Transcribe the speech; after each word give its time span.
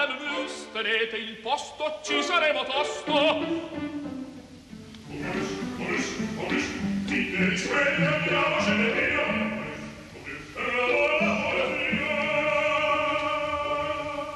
madame 0.00 0.18
Mus, 0.30 0.66
tenete 0.72 1.16
il 1.16 1.36
posto, 1.36 2.00
ci 2.02 2.22
saremo 2.22 2.64
tosto. 2.64 3.12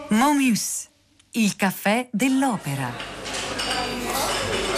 Momus, 0.08 0.88
il 1.32 1.56
caffè 1.56 2.08
dell'opera. 2.12 3.13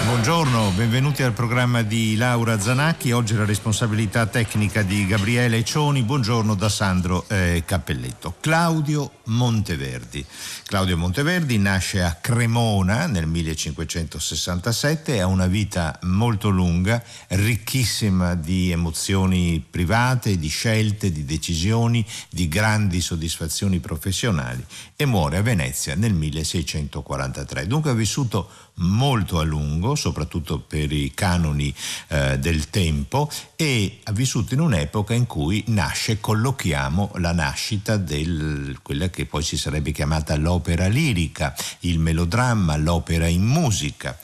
Buongiorno, 0.07 0.71
benvenuti 0.71 1.25
al 1.25 1.33
programma 1.33 1.83
di 1.83 2.15
Laura 2.15 2.61
Zanacchi. 2.61 3.11
Oggi 3.11 3.35
la 3.35 3.45
responsabilità 3.45 4.25
tecnica 4.27 4.83
di 4.83 5.05
Gabriele 5.05 5.65
Cioni. 5.65 6.05
Buongiorno 6.05 6.55
da 6.55 6.69
Sandro 6.69 7.25
eh, 7.29 7.65
Cappelletto. 7.67 8.37
Claudio 8.39 9.11
Monteverdi. 9.25 10.25
Claudio 10.65 10.97
Monteverdi 10.97 11.59
nasce 11.59 12.05
a 12.05 12.17
Cremona 12.21 13.07
nel 13.07 13.27
1567 13.27 15.21
ha 15.21 15.27
una 15.27 15.49
vita 15.49 15.99
molto 16.03 16.51
lunga, 16.51 17.03
ricchissima 17.31 18.37
di 18.37 18.71
emozioni 18.71 19.65
private, 19.69 20.39
di 20.39 20.49
scelte, 20.49 21.11
di 21.11 21.25
decisioni, 21.25 22.07
di 22.31 22.47
grandi 22.47 23.01
soddisfazioni 23.01 23.81
professionali 23.81 24.65
e 24.95 25.05
muore 25.05 25.39
a 25.39 25.43
Venezia 25.43 25.97
nel 25.97 26.15
1643. 26.15 27.67
Dunque 27.67 27.91
ha 27.91 27.95
vissuto 27.95 28.49
molto 28.77 29.39
a 29.39 29.43
lungo, 29.45 29.95
soprattutto 29.95 30.59
per 30.59 30.93
i 30.93 31.13
canoni 31.15 31.75
eh, 32.09 32.39
del 32.39 32.69
tempo, 32.71 33.31
e 33.55 34.01
ha 34.03 34.13
vissuto 34.13 34.55
in 34.55 34.61
un'epoca 34.61 35.15
in 35.15 35.27
cui 35.27 35.65
nasce, 35.69 36.21
collochiamo, 36.21 37.13
la 37.17 37.33
nascita 37.33 37.97
di 37.97 38.77
quella 38.83 39.09
che 39.09 39.27
poi 39.27 39.43
si 39.43 39.57
sarebbe 39.57 39.93
chiamata 39.93 40.37
l'opera 40.37 40.87
lirica, 40.89 41.55
il 41.81 41.99
melodramma, 41.99 42.77
l'opera 42.77 43.27
in 43.27 43.45
musica. 43.45 44.19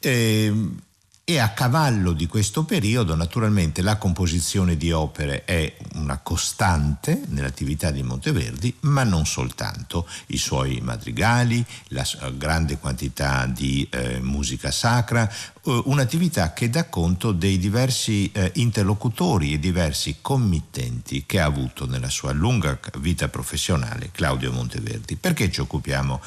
E, 0.00 0.44
ehm, 0.44 0.80
e 1.26 1.38
a 1.38 1.52
cavallo 1.52 2.12
di 2.12 2.26
questo 2.26 2.64
periodo 2.64 3.14
naturalmente 3.14 3.80
la 3.80 3.96
composizione 3.96 4.76
di 4.76 4.92
opere 4.92 5.44
è 5.46 5.74
una 5.94 6.18
costante 6.18 7.22
nell'attività 7.28 7.90
di 7.90 8.02
Monteverdi, 8.02 8.76
ma 8.80 9.04
non 9.04 9.24
soltanto. 9.24 10.06
I 10.26 10.36
suoi 10.36 10.80
madrigali, 10.82 11.64
la 11.88 12.06
grande 12.36 12.78
quantità 12.78 13.46
di 13.46 13.88
eh, 13.90 14.20
musica 14.20 14.70
sacra, 14.70 15.30
un'attività 15.66 16.52
che 16.52 16.68
dà 16.68 16.84
conto 16.84 17.32
dei 17.32 17.58
diversi 17.58 18.30
eh, 18.32 18.50
interlocutori 18.56 19.54
e 19.54 19.58
diversi 19.58 20.16
committenti 20.20 21.24
che 21.26 21.40
ha 21.40 21.46
avuto 21.46 21.86
nella 21.86 22.10
sua 22.10 22.32
lunga 22.32 22.78
vita 22.98 23.28
professionale 23.28 24.10
Claudio 24.12 24.52
Monteverdi. 24.52 25.16
Perché 25.16 25.50
ci 25.50 25.60
occupiamo 25.60 26.20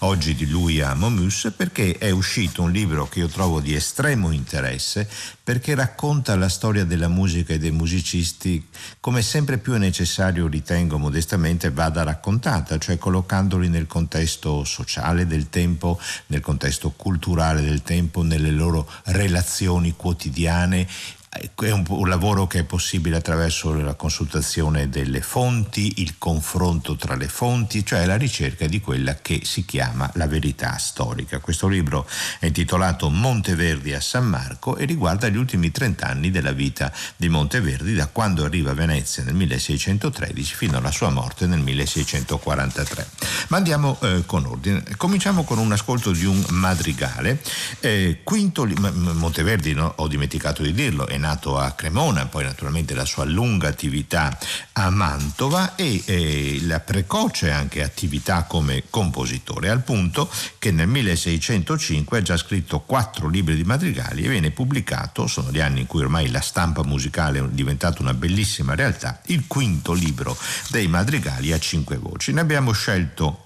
oggi 0.00 0.34
di 0.34 0.46
lui 0.46 0.80
a 0.80 0.94
Momus? 0.94 1.52
Perché 1.56 1.98
è 1.98 2.10
uscito 2.10 2.62
un 2.62 2.70
libro 2.70 3.08
che 3.08 3.18
io 3.18 3.28
trovo 3.28 3.60
di 3.60 3.74
estremo 3.74 4.30
interesse 4.30 5.08
perché 5.42 5.74
racconta 5.74 6.36
la 6.36 6.48
storia 6.48 6.84
della 6.84 7.08
musica 7.08 7.52
e 7.52 7.58
dei 7.58 7.70
musicisti 7.70 8.66
come 9.00 9.20
sempre 9.20 9.58
più 9.58 9.74
è 9.74 9.78
necessario, 9.78 10.46
ritengo 10.46 10.96
modestamente, 10.96 11.70
vada 11.70 12.02
raccontata, 12.02 12.78
cioè 12.78 12.96
collocandoli 12.96 13.68
nel 13.68 13.86
contesto 13.86 14.64
sociale 14.64 15.26
del 15.26 15.50
tempo, 15.50 16.00
nel 16.28 16.40
contesto 16.40 16.92
culturale 16.96 17.60
del 17.60 17.82
tempo, 17.82 18.22
nelle 18.22 18.50
loro 18.50 18.83
relazioni 19.04 19.94
quotidiane 19.96 20.86
è 21.34 21.70
un, 21.70 21.84
un, 21.88 22.08
lavoro 22.08 22.46
che 22.46 22.60
è 22.60 22.64
possibile 22.64 23.16
attraverso 23.16 23.74
la 23.74 23.94
consultazione 23.94 24.88
delle 24.88 25.20
fonti, 25.20 26.00
il 26.00 26.16
confronto 26.16 26.94
tra 26.94 27.16
le 27.16 27.26
fonti, 27.26 27.84
cioè 27.84 28.06
la 28.06 28.16
ricerca 28.16 28.66
di 28.66 28.80
quella 28.80 29.16
che 29.16 29.40
si 29.44 29.64
chiama 29.64 30.08
la 30.14 30.28
verità 30.28 30.76
storica. 30.78 31.40
Questo 31.40 31.66
libro 31.66 32.06
è 32.38 32.46
intitolato 32.46 33.10
Monteverdi 33.10 33.92
a 33.94 34.00
San 34.00 34.26
Marco 34.26 34.76
e 34.76 34.84
riguarda 34.84 35.28
gli 35.28 35.36
ultimi 35.36 35.72
30 35.72 36.06
anni 36.06 36.30
della 36.30 36.52
vita 36.52 36.92
di 37.16 37.28
Monteverdi, 37.28 37.94
da 37.94 38.06
quando 38.06 38.44
arriva 38.44 38.70
a 38.70 38.74
Venezia 38.74 39.24
nel 39.24 39.34
1613 39.34 40.54
fino 40.54 40.76
alla 40.76 40.92
sua 40.92 41.10
morte 41.10 41.46
nel 41.46 41.60
1643. 41.60 43.08
Ma 43.48 43.56
andiamo 43.56 43.98
eh, 44.02 44.22
con 44.26 44.46
ordine. 44.46 44.84
Cominciamo 44.96 45.42
con 45.42 45.58
un 45.58 45.72
ascolto 45.72 46.12
di 46.12 46.24
un 46.24 46.44
madrigale. 46.50 47.40
Eh, 47.80 48.20
quinto, 48.22 48.64
Monteverdi, 48.64 49.72
no, 49.72 49.92
ho 49.96 50.06
dimenticato 50.06 50.62
di 50.62 50.72
dirlo, 50.72 51.06
è 51.06 51.16
nato 51.24 51.58
a 51.58 51.70
Cremona, 51.72 52.26
poi 52.26 52.44
naturalmente 52.44 52.94
la 52.94 53.06
sua 53.06 53.24
lunga 53.24 53.68
attività 53.68 54.36
a 54.72 54.90
Mantova 54.90 55.74
e 55.74 56.02
eh, 56.04 56.58
la 56.62 56.80
precoce 56.80 57.50
anche 57.50 57.82
attività 57.82 58.42
come 58.42 58.84
compositore, 58.90 59.70
al 59.70 59.82
punto 59.82 60.30
che 60.58 60.70
nel 60.70 60.86
1605 60.86 62.18
ha 62.18 62.22
già 62.22 62.36
scritto 62.36 62.80
quattro 62.80 63.28
libri 63.28 63.56
di 63.56 63.64
madrigali 63.64 64.24
e 64.24 64.28
viene 64.28 64.50
pubblicato, 64.50 65.26
sono 65.26 65.50
gli 65.50 65.60
anni 65.60 65.80
in 65.80 65.86
cui 65.86 66.02
ormai 66.02 66.30
la 66.30 66.42
stampa 66.42 66.82
musicale 66.84 67.38
è 67.38 67.42
diventata 67.48 68.02
una 68.02 68.12
bellissima 68.12 68.74
realtà, 68.74 69.20
il 69.26 69.44
quinto 69.46 69.94
libro 69.94 70.36
dei 70.68 70.88
madrigali 70.88 71.52
a 71.52 71.58
cinque 71.58 71.96
voci. 71.96 72.32
Ne 72.32 72.40
abbiamo 72.40 72.72
scelto 72.72 73.40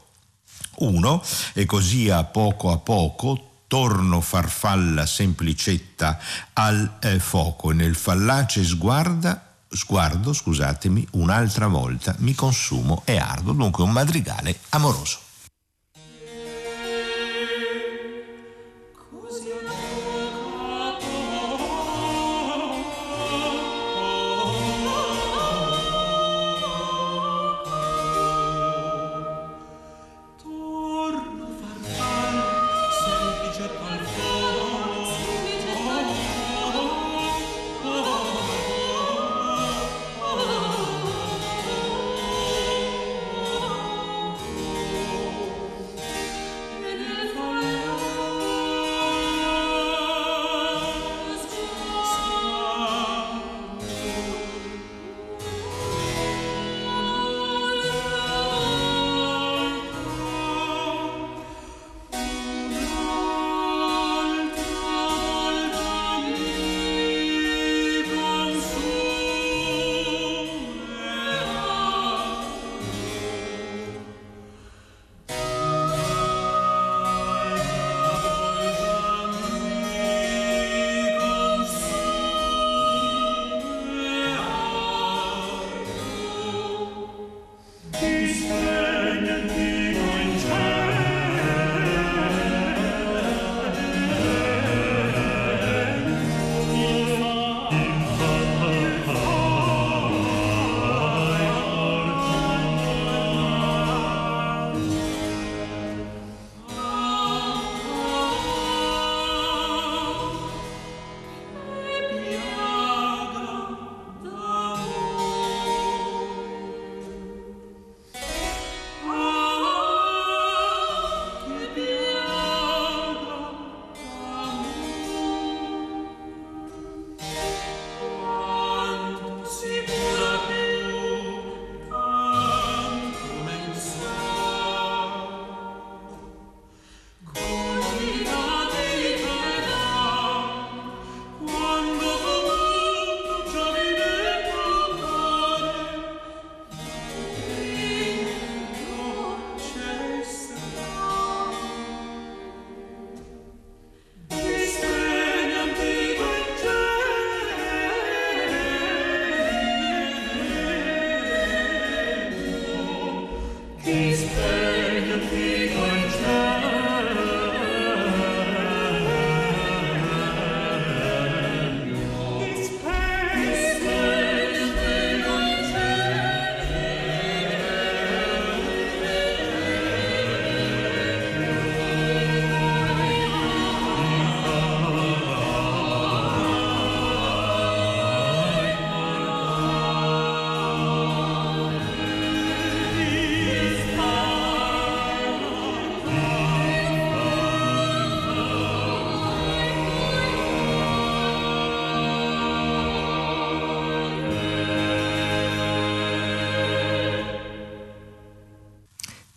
uno 0.79 1.23
e 1.53 1.65
così 1.65 2.11
a 2.11 2.25
poco 2.25 2.71
a 2.71 2.79
poco 2.79 3.48
torno 3.69 4.21
farfalla 4.21 5.07
semplicetta 5.07 6.19
al 6.55 6.97
eh, 7.01 7.21
fuoco 7.21 7.71
e 7.71 7.75
nel 7.75 7.95
fallace 7.95 8.65
sguarda 8.65 9.43
sguardo, 9.71 10.33
scusatemi, 10.33 11.07
un'altra 11.13 11.67
volta 11.67 12.15
mi 12.19 12.35
consumo 12.35 13.03
e 13.05 13.19
ardo, 13.19 13.53
dunque 13.53 13.85
un 13.85 13.91
madrigale 13.91 14.59
amoroso. 14.71 15.28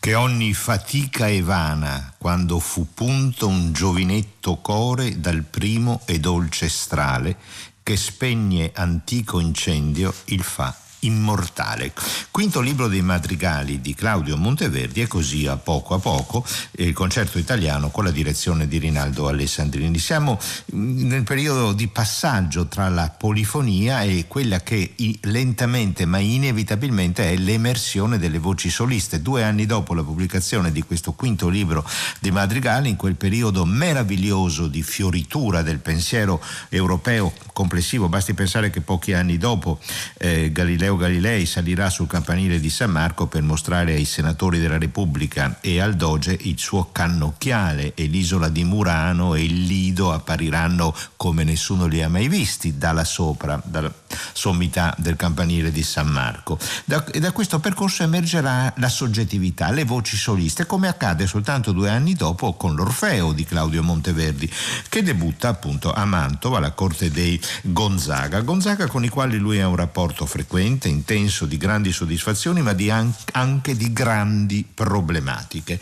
Che 0.01 0.15
ogni 0.15 0.55
fatica 0.55 1.27
è 1.27 1.43
vana 1.43 2.11
quando 2.17 2.57
fu 2.57 2.91
punto 2.91 3.47
un 3.47 3.71
giovinetto 3.71 4.57
core 4.57 5.19
dal 5.19 5.43
primo 5.43 6.01
e 6.05 6.19
dolce 6.19 6.69
strale 6.69 7.37
che 7.83 7.95
spegne 7.95 8.71
antico 8.73 9.39
incendio 9.39 10.11
il 10.25 10.41
fa 10.41 10.75
immortale. 11.01 11.93
Quinto 12.31 12.59
libro 12.61 12.87
dei 12.87 13.01
madrigali 13.01 13.81
di 13.81 13.93
Claudio 13.93 14.37
Monteverdi 14.37 15.01
e 15.01 15.07
così 15.07 15.47
a 15.47 15.57
poco 15.57 15.93
a 15.93 15.99
poco 15.99 16.45
il 16.73 16.93
concerto 16.93 17.37
italiano 17.37 17.89
con 17.89 18.03
la 18.03 18.11
direzione 18.11 18.67
di 18.67 18.77
Rinaldo 18.77 19.27
Alessandrini. 19.27 19.97
Siamo 19.99 20.39
nel 20.71 21.23
periodo 21.23 21.73
di 21.73 21.87
passaggio 21.87 22.67
tra 22.67 22.89
la 22.89 23.09
polifonia 23.09 24.01
e 24.01 24.25
quella 24.27 24.61
che 24.61 24.93
lentamente 25.21 26.05
ma 26.05 26.19
inevitabilmente 26.19 27.29
è 27.29 27.35
l'emersione 27.35 28.17
delle 28.17 28.39
voci 28.39 28.69
soliste. 28.69 29.21
Due 29.21 29.43
anni 29.43 29.65
dopo 29.65 29.93
la 29.93 30.03
pubblicazione 30.03 30.71
di 30.71 30.81
questo 30.83 31.13
quinto 31.13 31.49
libro 31.49 31.87
dei 32.19 32.31
madrigali, 32.31 32.89
in 32.89 32.95
quel 32.95 33.15
periodo 33.15 33.65
meraviglioso 33.65 34.67
di 34.67 34.83
fioritura 34.83 35.61
del 35.61 35.79
pensiero 35.79 36.41
europeo 36.69 37.33
complessivo, 37.53 38.09
basti 38.09 38.33
pensare 38.33 38.69
che 38.69 38.81
pochi 38.81 39.13
anni 39.13 39.37
dopo 39.37 39.79
eh, 40.17 40.51
Galileo 40.51 40.90
Galileo 40.95 41.21
Galilei 41.21 41.45
salirà 41.45 41.89
sul 41.89 42.07
campanile 42.07 42.59
di 42.59 42.69
San 42.69 42.89
Marco 42.89 43.27
per 43.27 43.41
mostrare 43.41 43.93
ai 43.93 44.05
senatori 44.05 44.59
della 44.59 44.77
Repubblica 44.77 45.57
e 45.61 45.79
al 45.79 45.95
Doge 45.95 46.37
il 46.41 46.57
suo 46.57 46.89
cannocchiale 46.91 47.93
e 47.93 48.05
l'isola 48.05 48.49
di 48.49 48.63
Murano 48.63 49.35
e 49.35 49.43
il 49.43 49.65
Lido 49.65 50.11
appariranno 50.11 50.95
come 51.15 51.43
nessuno 51.43 51.85
li 51.85 52.01
ha 52.01 52.09
mai 52.09 52.27
visti 52.27 52.77
dalla 52.77 53.03
sopra, 53.03 53.61
dalla 53.63 53.93
sommità 54.33 54.95
del 54.97 55.15
campanile 55.15 55.71
di 55.71 55.83
San 55.83 56.07
Marco. 56.07 56.57
Da, 56.85 57.05
e 57.05 57.19
da 57.19 57.31
questo 57.31 57.59
percorso 57.59 58.03
emergerà 58.03 58.73
la 58.77 58.89
soggettività, 58.89 59.71
le 59.71 59.83
voci 59.83 60.17
soliste, 60.17 60.65
come 60.65 60.87
accade 60.87 61.27
soltanto 61.27 61.71
due 61.71 61.89
anni 61.89 62.13
dopo 62.13 62.53
con 62.53 62.75
l'Orfeo 62.75 63.33
di 63.33 63.45
Claudio 63.45 63.83
Monteverdi, 63.83 64.51
che 64.89 65.03
debutta 65.03 65.49
appunto 65.49 65.93
a 65.93 66.05
Mantova, 66.05 66.57
alla 66.57 66.71
corte 66.71 67.11
dei 67.11 67.39
Gonzaga. 67.63 68.41
Gonzaga 68.41 68.87
con 68.87 69.03
i 69.03 69.09
quali 69.09 69.37
lui 69.37 69.59
ha 69.59 69.67
un 69.67 69.75
rapporto 69.75 70.25
frequente 70.25 70.80
veramente 70.81 70.87
intenso 70.87 71.45
di 71.45 71.57
grandi 71.57 71.91
soddisfazioni 71.91 72.61
ma 72.61 72.73
di 72.73 72.89
an- 72.89 73.13
anche 73.33 73.75
di 73.75 73.93
grandi 73.93 74.65
problematiche. 74.73 75.79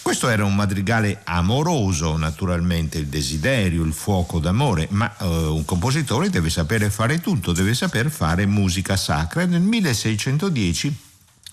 Questo 0.00 0.28
era 0.28 0.44
un 0.44 0.54
madrigale 0.54 1.20
amoroso, 1.24 2.16
naturalmente 2.16 2.98
il 2.98 3.06
desiderio, 3.06 3.84
il 3.84 3.92
fuoco 3.92 4.38
d'amore, 4.38 4.86
ma 4.90 5.14
eh, 5.18 5.26
un 5.26 5.64
compositore 5.64 6.30
deve 6.30 6.48
sapere 6.48 6.88
fare 6.90 7.20
tutto, 7.20 7.52
deve 7.52 7.74
saper 7.74 8.10
fare 8.10 8.46
musica 8.46 8.96
sacra. 8.96 9.44
Nel 9.44 9.60
1610 9.60 11.08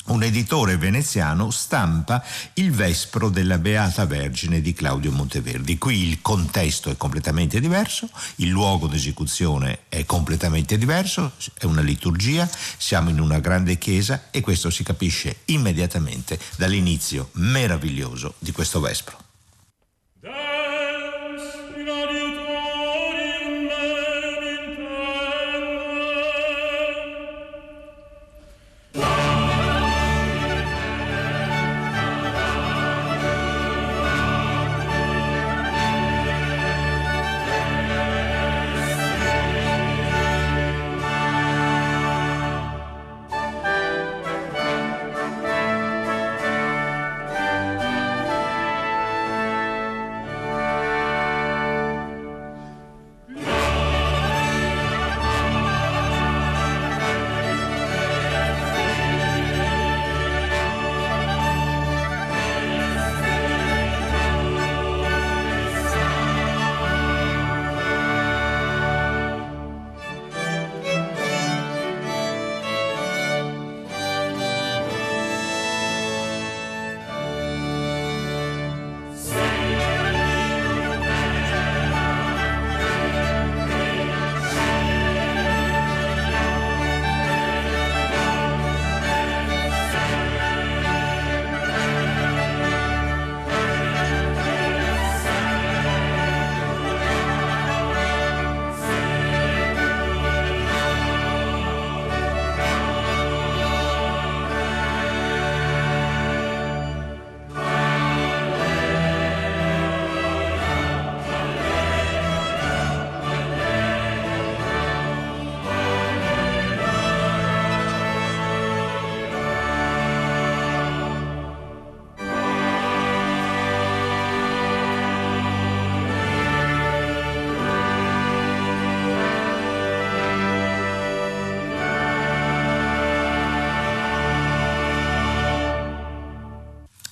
un 0.08 0.24
editore 0.24 0.78
veneziano 0.78 1.52
stampa 1.52 2.24
il 2.54 2.72
Vespro 2.72 3.30
della 3.30 3.58
Beata 3.58 4.06
Vergine 4.06 4.62
di 4.62 4.74
Claudio 4.74 5.12
Monteverdi. 5.12 5.78
Qui 5.78 6.08
il 6.08 6.22
contesto 6.22 6.90
è 6.90 6.98
completamente 6.98 7.60
diverso, 7.60 8.10
il 8.36 8.50
luogo 8.50 8.88
d'esecuzione 8.88 9.82
è 9.90 10.06
completamente 10.06 10.78
diverso, 10.78 11.34
è 11.58 11.66
una 11.66 11.82
liturgia, 11.82 12.50
siamo 12.78 13.10
in 13.10 13.20
una 13.20 13.40
grande 13.40 13.78
chiesa 13.78 14.26
e 14.32 14.42
questo 14.42 14.70
si 14.70 14.84
capisce 14.84 15.38
immediatamente 15.46 16.40
dall'inizio 16.56 17.30
meraviglioso 17.34 18.36
di 18.40 18.52
questo 18.52 18.80
Vespro. 18.80 19.27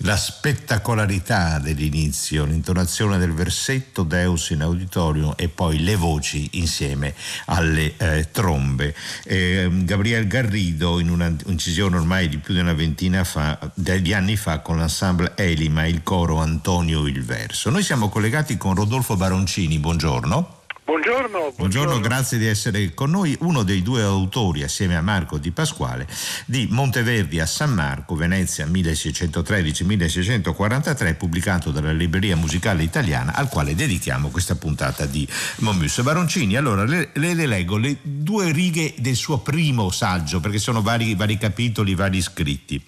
La 0.06 0.16
spettacolarità 0.18 1.58
dell'inizio, 1.58 2.46
l'intonazione 2.46 3.18
del 3.18 3.34
versetto 3.34 4.04
Deus 4.04 4.52
in 4.52 4.62
auditorium 4.62 5.34
e 5.36 5.50
poi 5.50 5.84
le 5.84 5.96
voci 5.96 6.48
insieme 6.54 7.16
alle 7.46 7.96
eh, 7.98 8.30
trombe. 8.32 8.96
Eh, 9.24 9.68
Gabriel 9.72 10.28
Garrido 10.28 11.00
in 11.00 11.10
un'incisione 11.10 11.98
ormai 11.98 12.30
di 12.30 12.38
più 12.38 12.54
di 12.54 12.60
una 12.60 12.74
ventina 12.74 13.24
fa, 13.24 13.58
degli 13.74 14.14
anni 14.14 14.36
fa 14.36 14.60
con 14.60 14.78
l'ensemble 14.78 15.34
Elima, 15.36 15.88
il 15.88 16.04
coro 16.04 16.40
Antonio 16.40 17.08
il 17.08 17.24
verso. 17.24 17.72
Noi 17.72 17.82
siamo 17.82 18.10
collegati 18.10 18.58
con 18.58 18.76
Rodolfo 18.76 19.16
Baroncini, 19.16 19.80
buongiorno. 19.80 20.55
Buongiorno, 20.86 21.28
buongiorno. 21.28 21.54
buongiorno, 21.56 22.00
grazie 22.00 22.38
di 22.38 22.46
essere 22.46 22.94
con 22.94 23.10
noi. 23.10 23.36
Uno 23.40 23.64
dei 23.64 23.82
due 23.82 24.04
autori, 24.04 24.62
assieme 24.62 24.96
a 24.96 25.02
Marco 25.02 25.40
Di 25.40 25.50
Pasquale, 25.50 26.08
di 26.46 26.68
Monteverdi 26.70 27.40
a 27.40 27.48
San 27.48 27.74
Marco, 27.74 28.14
Venezia 28.14 28.68
1613-1643, 28.68 31.16
pubblicato 31.16 31.72
dalla 31.72 31.92
Libreria 31.92 32.36
Musicale 32.36 32.84
Italiana, 32.84 33.34
al 33.34 33.50
quale 33.50 33.74
dedichiamo 33.74 34.30
questa 34.30 34.58
puntata 34.58 35.08
di 35.08 35.28
Momus. 35.58 36.04
Baroncini, 36.04 36.56
allora 36.56 36.84
le, 36.84 37.10
le, 37.14 37.34
le, 37.34 37.48
leggo 37.48 37.78
le 37.78 37.98
due 38.04 38.52
righe 38.52 38.94
del 39.00 39.16
suo 39.16 39.40
primo 39.40 39.90
saggio, 39.90 40.40
perché 40.40 40.60
sono 40.60 40.84
vari, 40.84 41.16
vari 41.16 41.40
capitoli, 41.40 41.96
vari 41.96 42.22
scritti. 42.22 42.80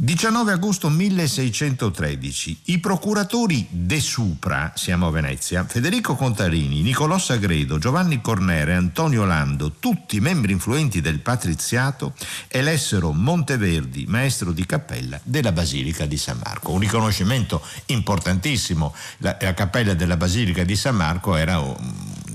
19 0.00 0.52
agosto 0.52 0.88
1613. 0.88 2.60
I 2.66 2.78
procuratori 2.78 3.66
De 3.68 3.98
Supra, 3.98 4.70
siamo 4.76 5.08
a 5.08 5.10
Venezia, 5.10 5.64
Federico 5.64 6.14
Contarini, 6.14 6.82
Nicolò 6.82 7.18
Sagredo, 7.18 7.78
Giovanni 7.78 8.20
Cornere, 8.20 8.74
Antonio 8.74 9.24
Lando, 9.24 9.72
tutti 9.80 10.20
membri 10.20 10.52
influenti 10.52 11.00
del 11.00 11.18
patriziato, 11.18 12.14
elessero 12.46 13.10
Monteverdi 13.10 14.04
maestro 14.06 14.52
di 14.52 14.64
cappella 14.66 15.18
della 15.24 15.50
Basilica 15.50 16.06
di 16.06 16.16
San 16.16 16.38
Marco. 16.44 16.70
Un 16.70 16.78
riconoscimento 16.78 17.60
importantissimo. 17.86 18.94
La, 19.16 19.36
la 19.40 19.52
cappella 19.52 19.94
della 19.94 20.16
Basilica 20.16 20.62
di 20.62 20.76
San 20.76 20.94
Marco 20.94 21.34
era 21.34 21.58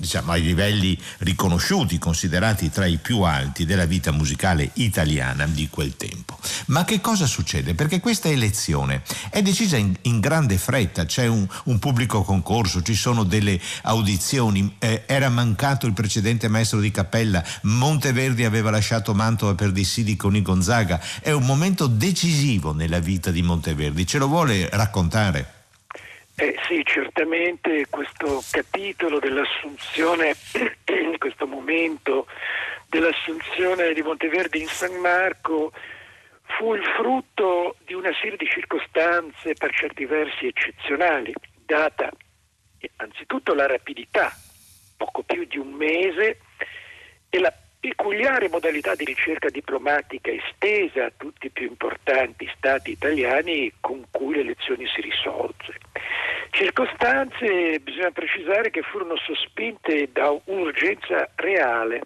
diciamo, 0.04 0.34
ai 0.34 0.42
livelli 0.42 1.00
riconosciuti, 1.20 1.98
considerati 1.98 2.70
tra 2.70 2.86
i 2.86 2.98
più 2.98 3.22
alti 3.22 3.66
della 3.66 3.86
vita 3.86 4.12
musicale 4.12 4.70
italiana 4.74 5.48
di 5.48 5.70
quel 5.70 5.96
tempo. 5.96 6.38
Ma 6.68 6.84
che 6.84 7.00
cosa 7.00 7.26
succede? 7.26 7.74
Perché 7.74 8.02
questa 8.02 8.28
elezione 8.28 9.04
è 9.30 9.42
decisa 9.42 9.78
in, 9.78 9.96
in 10.02 10.20
grande 10.20 10.58
fretta, 10.58 11.06
c'è 11.06 11.28
un, 11.28 11.48
un, 11.66 11.80
pubblico 11.80 12.24
concorso, 12.24 12.82
ci 12.82 12.96
sono 12.96 13.24
delle 13.24 13.58
audizioni, 13.84 14.76
eh, 14.80 15.04
era 15.06 15.30
mancato 15.30 15.88
il 15.88 15.94
precedente 15.94 16.50
maestro 16.50 16.82
di 16.82 16.92
cappella, 16.92 17.42
Monteverdi 17.62 18.44
aveva 18.44 18.72
lasciato 18.72 19.14
Mantova 19.14 19.56
per 19.56 19.72
dissidi 19.72 20.18
con 20.18 20.36
i 20.36 20.42
Gonzaga, 20.42 21.02
è 21.22 21.32
un 21.32 21.46
momento 21.46 21.88
decisivo 21.88 22.74
nella 22.74 23.00
vita 23.00 23.32
di 23.32 23.42
Monteverdi, 23.42 24.06
ce 24.06 24.18
lo 24.18 24.28
vuole 24.28 24.68
raccontare? 24.70 25.53
Eh, 26.36 26.56
sì, 26.68 26.84
certamente 26.84 27.86
questo 27.90 28.44
capitolo 28.50 29.20
dell'assunzione, 29.20 30.36
questo 31.20 31.46
momento 31.46 32.26
dell'assunzione 32.88 33.94
di 33.94 34.02
Monteverdi 34.02 34.60
in 34.62 34.68
San 34.68 34.96
Marco 34.96 35.72
fu 36.58 36.74
il 36.74 36.84
frutto 36.98 37.76
di 37.86 37.94
una 37.94 38.12
serie 38.20 38.38
di 38.38 38.48
circostanze 38.48 39.54
per 39.54 39.74
certi 39.74 40.06
versi 40.06 40.48
eccezionali, 40.48 41.34
data 41.66 42.10
anzitutto 42.98 43.54
la 43.54 43.68
rapidità, 43.68 44.32
poco 44.98 45.24
più 45.24 45.46
di 45.46 45.58
un 45.58 45.72
mese, 45.72 46.40
e 47.30 47.40
la 47.40 47.54
peculiare 47.84 48.48
modalità 48.48 48.96
di 48.96 49.04
ricerca 49.04 49.50
diplomatica 49.50 50.32
estesa 50.32 51.04
a 51.04 51.12
tutti 51.18 51.48
i 51.48 51.50
più 51.50 51.68
importanti 51.68 52.50
stati 52.56 52.92
italiani 52.92 53.74
con 53.82 54.06
cui 54.10 54.36
le 54.36 54.40
elezioni 54.40 54.88
si 54.88 55.02
risolse. 55.02 55.80
Circostanze, 56.52 57.82
bisogna 57.82 58.12
precisare, 58.12 58.70
che 58.70 58.84
furono 58.84 59.18
sospinte 59.18 60.08
da 60.14 60.34
un'urgenza 60.46 61.30
reale, 61.36 62.04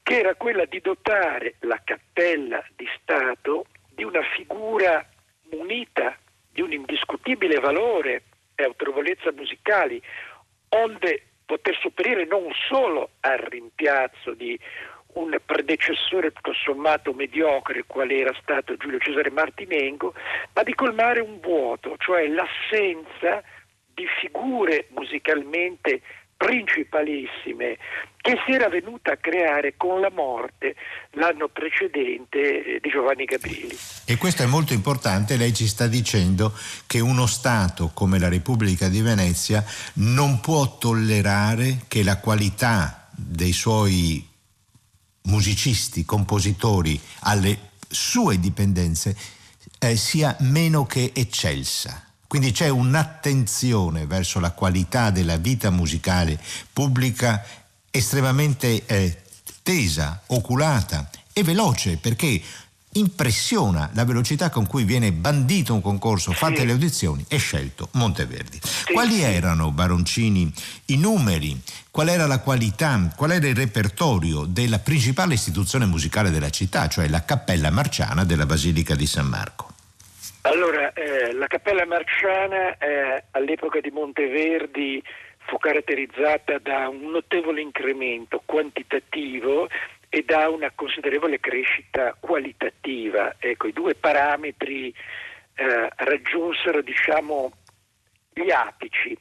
che 0.00 0.20
era 0.20 0.36
quella 0.36 0.64
di 0.64 0.80
dotare 0.80 1.54
la 1.60 1.80
cappella 1.82 2.64
di 2.76 2.86
Stato 3.00 3.66
di 3.96 4.04
una 4.04 4.22
figura 4.36 5.04
munita 5.50 6.16
di 6.52 6.60
un 6.60 6.70
indiscutibile 6.70 7.58
valore 7.58 8.22
e 8.54 8.62
autorevolezza 8.62 9.32
musicali, 9.32 10.00
onde 10.68 11.33
poter 11.46 11.76
sopperire 11.80 12.24
non 12.24 12.50
solo 12.68 13.10
al 13.20 13.38
rimpiazzo 13.38 14.32
di 14.34 14.58
un 15.14 15.36
predecessore 15.44 16.32
tutto 16.32 16.52
sommato 16.54 17.12
mediocre 17.12 17.84
quale 17.86 18.18
era 18.18 18.34
stato 18.40 18.76
Giulio 18.76 18.98
Cesare 18.98 19.30
Martinengo, 19.30 20.14
ma 20.54 20.62
di 20.62 20.74
colmare 20.74 21.20
un 21.20 21.38
vuoto, 21.40 21.94
cioè 21.98 22.26
l'assenza 22.26 23.42
di 23.94 24.06
figure 24.20 24.88
musicalmente 24.90 26.02
principalissime 26.44 27.78
che 28.20 28.36
si 28.44 28.52
era 28.52 28.68
venuta 28.68 29.12
a 29.12 29.16
creare 29.16 29.76
con 29.78 30.00
la 30.00 30.10
morte 30.10 30.76
l'anno 31.12 31.48
precedente 31.48 32.76
eh, 32.76 32.80
di 32.82 32.90
Giovanni 32.90 33.24
Gabrieli. 33.24 33.76
E 34.04 34.16
questo 34.18 34.42
è 34.42 34.46
molto 34.46 34.74
importante, 34.74 35.38
lei 35.38 35.54
ci 35.54 35.66
sta 35.66 35.86
dicendo 35.86 36.52
che 36.86 37.00
uno 37.00 37.26
Stato 37.26 37.92
come 37.94 38.18
la 38.18 38.28
Repubblica 38.28 38.88
di 38.88 39.00
Venezia 39.00 39.64
non 39.94 40.40
può 40.40 40.76
tollerare 40.76 41.84
che 41.88 42.02
la 42.02 42.18
qualità 42.18 43.08
dei 43.10 43.52
suoi 43.52 44.26
musicisti, 45.22 46.04
compositori 46.04 47.00
alle 47.20 47.70
sue 47.88 48.38
dipendenze 48.38 49.16
eh, 49.78 49.96
sia 49.96 50.36
meno 50.40 50.84
che 50.84 51.10
eccelsa. 51.14 52.13
Quindi 52.34 52.50
c'è 52.50 52.68
un'attenzione 52.68 54.06
verso 54.06 54.40
la 54.40 54.50
qualità 54.50 55.10
della 55.10 55.36
vita 55.36 55.70
musicale 55.70 56.36
pubblica 56.72 57.44
estremamente 57.92 58.84
eh, 58.86 59.22
tesa, 59.62 60.20
oculata 60.26 61.08
e 61.32 61.44
veloce 61.44 61.96
perché 61.96 62.42
impressiona 62.94 63.88
la 63.92 64.04
velocità 64.04 64.50
con 64.50 64.66
cui 64.66 64.82
viene 64.82 65.12
bandito 65.12 65.74
un 65.74 65.80
concorso, 65.80 66.32
fatte 66.32 66.58
sì. 66.58 66.66
le 66.66 66.72
audizioni 66.72 67.24
e 67.28 67.36
scelto 67.36 67.90
Monteverdi. 67.92 68.58
Sì, 68.60 68.92
Quali 68.92 69.14
sì. 69.14 69.22
erano, 69.22 69.70
Baroncini, 69.70 70.52
i 70.86 70.96
numeri? 70.96 71.62
Qual 71.92 72.08
era 72.08 72.26
la 72.26 72.40
qualità, 72.40 73.12
qual 73.14 73.30
era 73.30 73.46
il 73.46 73.54
repertorio 73.54 74.44
della 74.44 74.80
principale 74.80 75.34
istituzione 75.34 75.86
musicale 75.86 76.32
della 76.32 76.50
città, 76.50 76.88
cioè 76.88 77.06
la 77.06 77.24
Cappella 77.24 77.70
Marciana 77.70 78.24
della 78.24 78.44
Basilica 78.44 78.96
di 78.96 79.06
San 79.06 79.26
Marco? 79.26 79.73
Allora, 80.46 80.92
eh, 80.92 81.32
la 81.32 81.46
Cappella 81.46 81.86
Marciana 81.86 82.76
eh, 82.76 83.24
all'epoca 83.30 83.80
di 83.80 83.90
Monteverdi 83.90 85.02
fu 85.46 85.56
caratterizzata 85.56 86.58
da 86.58 86.86
un 86.90 87.10
notevole 87.10 87.62
incremento 87.62 88.42
quantitativo 88.44 89.68
e 90.10 90.22
da 90.22 90.50
una 90.50 90.70
considerevole 90.74 91.40
crescita 91.40 92.14
qualitativa. 92.20 93.36
Ecco, 93.38 93.68
i 93.68 93.72
due 93.72 93.94
parametri 93.94 94.94
eh, 95.54 95.88
raggiunsero 95.96 96.82
diciamo, 96.82 97.50
gli 98.34 98.50
apici. 98.50 99.16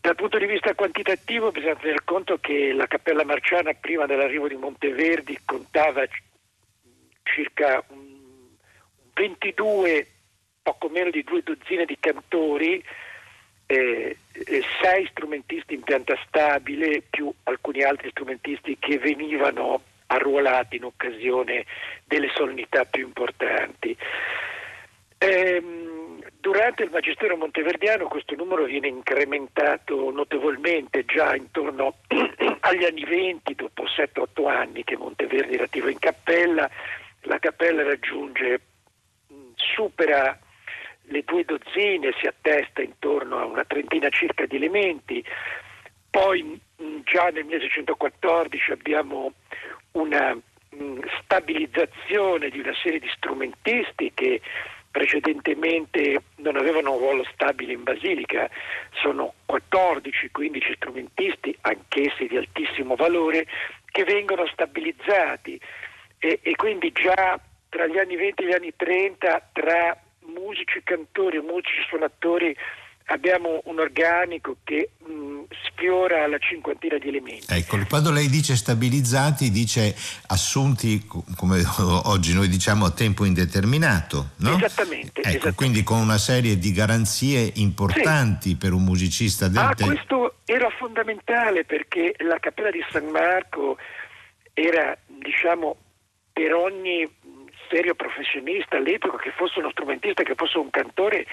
Dal 0.00 0.14
punto 0.14 0.38
di 0.38 0.46
vista 0.46 0.76
quantitativo 0.76 1.50
bisogna 1.50 1.74
tener 1.74 2.04
conto 2.04 2.38
che 2.38 2.72
la 2.72 2.86
Cappella 2.86 3.24
Marciana 3.24 3.72
prima 3.74 4.06
dell'arrivo 4.06 4.46
di 4.46 4.54
Monteverdi 4.54 5.40
contava 5.44 6.04
circa 7.24 7.84
22 9.12 10.10
poco 10.66 10.88
meno 10.88 11.10
di 11.10 11.22
due 11.22 11.42
dozzine 11.44 11.84
di 11.84 11.96
cantori, 12.00 12.82
eh, 13.66 14.16
sei 14.82 15.06
strumentisti 15.12 15.74
in 15.74 15.82
pianta 15.82 16.18
stabile 16.26 17.04
più 17.08 17.32
alcuni 17.44 17.82
altri 17.84 18.10
strumentisti 18.10 18.76
che 18.80 18.98
venivano 18.98 19.80
arruolati 20.06 20.76
in 20.76 20.84
occasione 20.84 21.64
delle 22.04 22.30
solennità 22.34 22.84
più 22.84 23.06
importanti. 23.06 23.96
Ehm, 25.18 26.20
durante 26.40 26.82
il 26.82 26.90
Magistero 26.90 27.36
Monteverdiano 27.36 28.08
questo 28.08 28.34
numero 28.34 28.64
viene 28.64 28.88
incrementato 28.88 30.10
notevolmente 30.10 31.04
già 31.04 31.36
intorno 31.36 31.98
agli 32.60 32.84
anni 32.84 33.04
20, 33.04 33.54
dopo 33.54 33.84
7-8 33.84 34.48
anni 34.48 34.82
che 34.82 34.96
Monteverdi 34.96 35.54
era 35.54 35.64
attivo 35.64 35.88
in 35.88 36.00
cappella, 36.00 36.68
la 37.22 37.38
cappella 37.38 37.84
raggiunge, 37.84 38.60
supera 39.54 40.38
le 41.08 41.22
due 41.24 41.44
dozzine, 41.44 42.12
si 42.20 42.26
attesta 42.26 42.82
intorno 42.82 43.38
a 43.38 43.44
una 43.44 43.64
trentina 43.64 44.08
circa 44.08 44.46
di 44.46 44.56
elementi, 44.56 45.24
poi 46.10 46.60
mm, 46.82 47.00
già 47.04 47.28
nel 47.28 47.44
1614 47.44 48.72
abbiamo 48.72 49.32
una 49.92 50.34
mm, 50.34 51.00
stabilizzazione 51.22 52.48
di 52.48 52.60
una 52.60 52.74
serie 52.82 52.98
di 52.98 53.08
strumentisti 53.14 54.12
che 54.14 54.40
precedentemente 54.90 56.22
non 56.36 56.56
avevano 56.56 56.92
un 56.92 56.98
ruolo 56.98 57.24
stabile 57.30 57.74
in 57.74 57.82
Basilica, 57.82 58.48
sono 58.92 59.34
14-15 59.46 60.74
strumentisti, 60.76 61.54
anch'essi 61.60 62.26
di 62.26 62.38
altissimo 62.38 62.94
valore, 62.94 63.46
che 63.84 64.04
vengono 64.04 64.46
stabilizzati. 64.46 65.60
E, 66.18 66.40
e 66.42 66.56
quindi 66.56 66.92
già 66.92 67.38
tra 67.68 67.86
gli 67.86 67.98
anni 67.98 68.16
20 68.16 68.42
e 68.42 68.46
gli 68.46 68.52
anni 68.52 68.72
30 68.74 69.50
tra 69.52 70.00
musici 70.34 70.80
cantori, 70.84 71.40
musici 71.40 71.82
suonatori 71.88 72.56
abbiamo 73.06 73.60
un 73.64 73.78
organico 73.78 74.56
che 74.64 74.90
mh, 74.98 75.42
sfiora 75.64 76.26
la 76.26 76.38
cinquantina 76.38 76.98
di 76.98 77.08
elementi. 77.08 77.46
Ecco, 77.48 77.78
quando 77.88 78.10
lei 78.10 78.28
dice 78.28 78.56
stabilizzati, 78.56 79.50
dice 79.50 79.94
assunti, 80.28 81.06
come 81.36 81.62
oggi 82.04 82.34
noi 82.34 82.48
diciamo, 82.48 82.84
a 82.86 82.90
tempo 82.90 83.24
indeterminato, 83.24 84.30
no? 84.36 84.56
Esattamente. 84.56 85.20
Ecco, 85.20 85.28
esattamente. 85.28 85.54
quindi 85.54 85.82
con 85.82 85.98
una 85.98 86.18
serie 86.18 86.58
di 86.58 86.72
garanzie 86.72 87.52
importanti 87.56 88.50
sì. 88.50 88.56
per 88.56 88.72
un 88.72 88.82
musicista 88.82 89.48
del 89.48 89.58
ah, 89.58 89.74
tempo. 89.74 89.92
questo 89.92 90.34
era 90.44 90.68
fondamentale 90.70 91.64
perché 91.64 92.14
la 92.18 92.38
Cappella 92.38 92.70
di 92.70 92.84
San 92.90 93.06
Marco 93.06 93.76
era, 94.52 94.96
diciamo, 95.06 95.76
per 96.32 96.54
ogni 96.54 97.08
serio 97.68 97.94
professionista 97.94 98.76
all'epoca, 98.76 99.18
che 99.18 99.32
fosse 99.32 99.58
uno 99.58 99.70
strumentista, 99.70 100.22
che 100.22 100.34
fosse 100.34 100.58
un 100.58 100.70
cantore, 100.70 101.26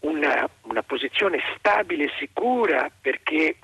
una, 0.00 0.48
una 0.62 0.82
posizione 0.82 1.40
stabile 1.56 2.04
e 2.04 2.12
sicura 2.18 2.90
perché 3.00 3.56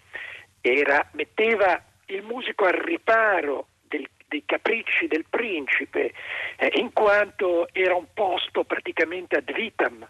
era, 0.61 1.09
metteva 1.13 1.83
il 2.07 2.23
musico 2.23 2.67
al 2.67 2.73
riparo 2.73 3.69
del, 3.83 4.09
dei 4.27 4.43
capricci 4.45 5.07
del 5.07 5.25
principe, 5.29 6.13
eh, 6.57 6.71
in 6.75 6.93
quanto 6.93 7.69
era 7.73 7.95
un 7.95 8.07
posto 8.13 8.65
praticamente 8.65 9.37
ad 9.37 9.53
vitam. 9.53 10.07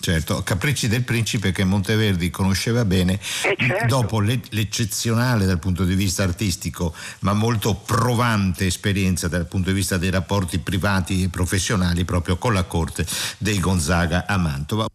Certo, 0.00 0.42
Capricci 0.42 0.86
del 0.86 1.02
Principe 1.02 1.50
che 1.50 1.64
Monteverdi 1.64 2.28
conosceva 2.28 2.84
bene, 2.84 3.14
eh 3.14 3.56
certo. 3.58 3.86
dopo 3.86 4.20
l'eccezionale 4.20 5.46
dal 5.46 5.58
punto 5.58 5.84
di 5.84 5.94
vista 5.94 6.22
artistico, 6.22 6.94
ma 7.20 7.32
molto 7.32 7.74
provante 7.74 8.66
esperienza 8.66 9.28
dal 9.28 9.46
punto 9.46 9.70
di 9.70 9.76
vista 9.76 9.96
dei 9.96 10.10
rapporti 10.10 10.58
privati 10.58 11.22
e 11.22 11.28
professionali 11.28 12.04
proprio 12.04 12.36
con 12.36 12.52
la 12.52 12.64
corte 12.64 13.06
dei 13.38 13.58
Gonzaga 13.60 14.26
a 14.26 14.36
Mantova. 14.36 14.86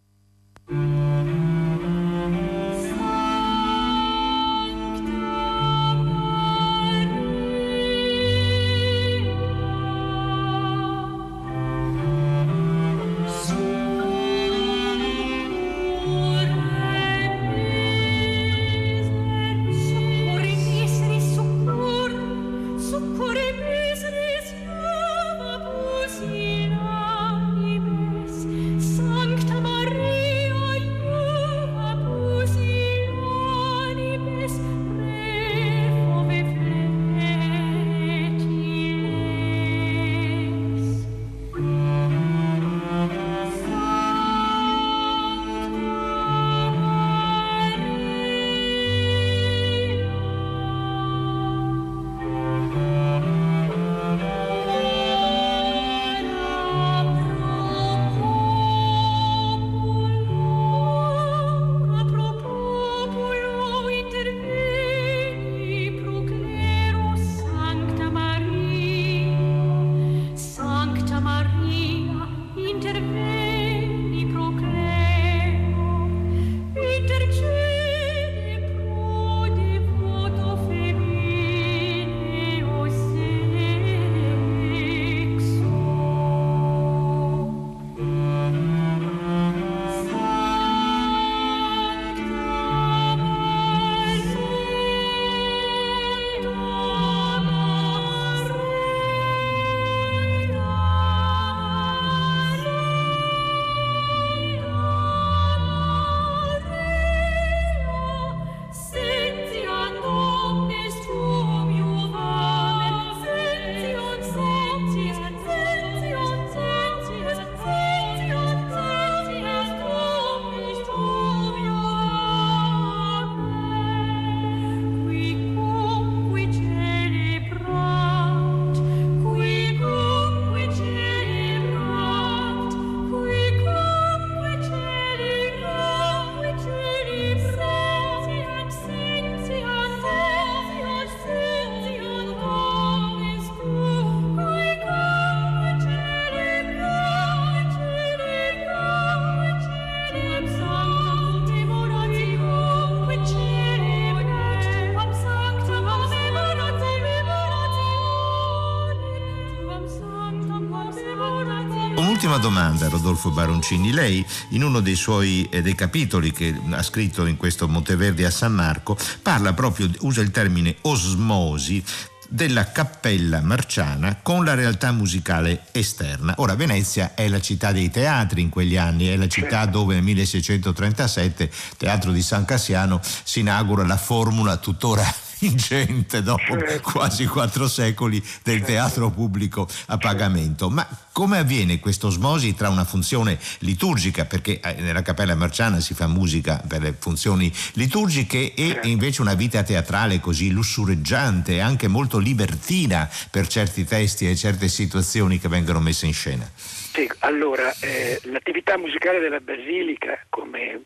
Domanda, 162.40 162.88
Rodolfo 162.90 163.30
Baroncini. 163.30 163.92
Lei, 163.92 164.26
in 164.50 164.64
uno 164.64 164.80
dei 164.80 164.96
suoi 164.96 165.48
eh, 165.52 165.62
dei 165.62 165.76
capitoli 165.76 166.32
che 166.32 166.60
ha 166.72 166.82
scritto 166.82 167.26
in 167.26 167.38
questo 167.38 167.68
Monteverdi 167.68 168.24
a 168.24 168.32
San 168.32 168.54
Marco, 168.54 168.98
parla 169.22 169.54
proprio, 169.54 169.90
usa 170.00 170.22
il 170.22 170.32
termine 170.32 170.78
osmosi 170.82 171.84
della 172.30 172.72
Cappella 172.72 173.42
Marciana 173.42 174.20
con 174.22 174.46
la 174.46 174.54
realtà 174.54 174.92
musicale 174.92 175.64
esterna. 175.72 176.36
Ora 176.38 176.56
Venezia 176.56 177.14
è 177.14 177.28
la 177.28 177.42
città 177.42 177.72
dei 177.72 177.90
teatri 177.90 178.42
in 178.42 178.50
quegli 178.50 178.78
anni, 178.78 179.08
è 179.08 179.16
la 179.16 179.28
città 179.28 179.66
dove 179.66 179.96
nel 179.96 180.04
1637, 180.04 181.52
Teatro 181.78 182.12
di 182.12 182.22
San 182.22 182.46
Cassiano, 182.46 183.02
si 183.24 183.40
inaugura 183.40 183.86
la 183.86 183.98
formula 183.98 184.58
tuttora 184.58 185.04
ingente 185.40 186.22
dopo 186.22 186.58
quasi 186.82 187.26
quattro 187.26 187.68
secoli 187.68 188.22
del 188.44 188.62
teatro 188.62 189.10
pubblico 189.10 189.68
a 189.88 189.98
pagamento. 189.98 190.70
Ma 190.70 190.88
come 191.12 191.38
avviene 191.38 191.80
questa 191.80 192.08
osmosi 192.08 192.56
tra 192.56 192.70
una 192.70 192.86
funzione 192.86 193.38
liturgica, 193.60 194.26
perché 194.26 194.60
eh, 194.60 194.74
nella 194.82 195.02
Cappella 195.02 195.36
Marciana 195.36 195.80
si 195.80 195.94
fa 195.94 196.08
musica 196.08 196.64
per 196.68 196.82
le 196.82 196.96
funzioni 196.98 197.52
liturgiche, 197.74 198.54
e 198.54 198.80
invece 198.84 199.22
una 199.22 199.34
vita 199.34 199.64
teatrale 199.64 200.20
così 200.20 200.52
lussureggiante 200.52 201.56
e 201.56 201.60
anche 201.60 201.88
molto 201.88 202.18
libertina 202.18 203.10
per 203.30 203.48
certi 203.48 203.84
testi 203.84 204.30
e 204.30 204.36
certe 204.36 204.68
situazioni 204.68 205.40
che 205.40 205.48
vengono 205.48 205.80
messe 205.80 206.06
in 206.06 206.14
scena? 206.14 206.50
Sì, 206.54 207.10
allora, 207.20 207.74
eh, 207.82 208.20
l'attività 208.24 208.78
musicale 208.78 209.20
della 209.20 209.40
Basilica, 209.40 210.20
come 210.30 210.82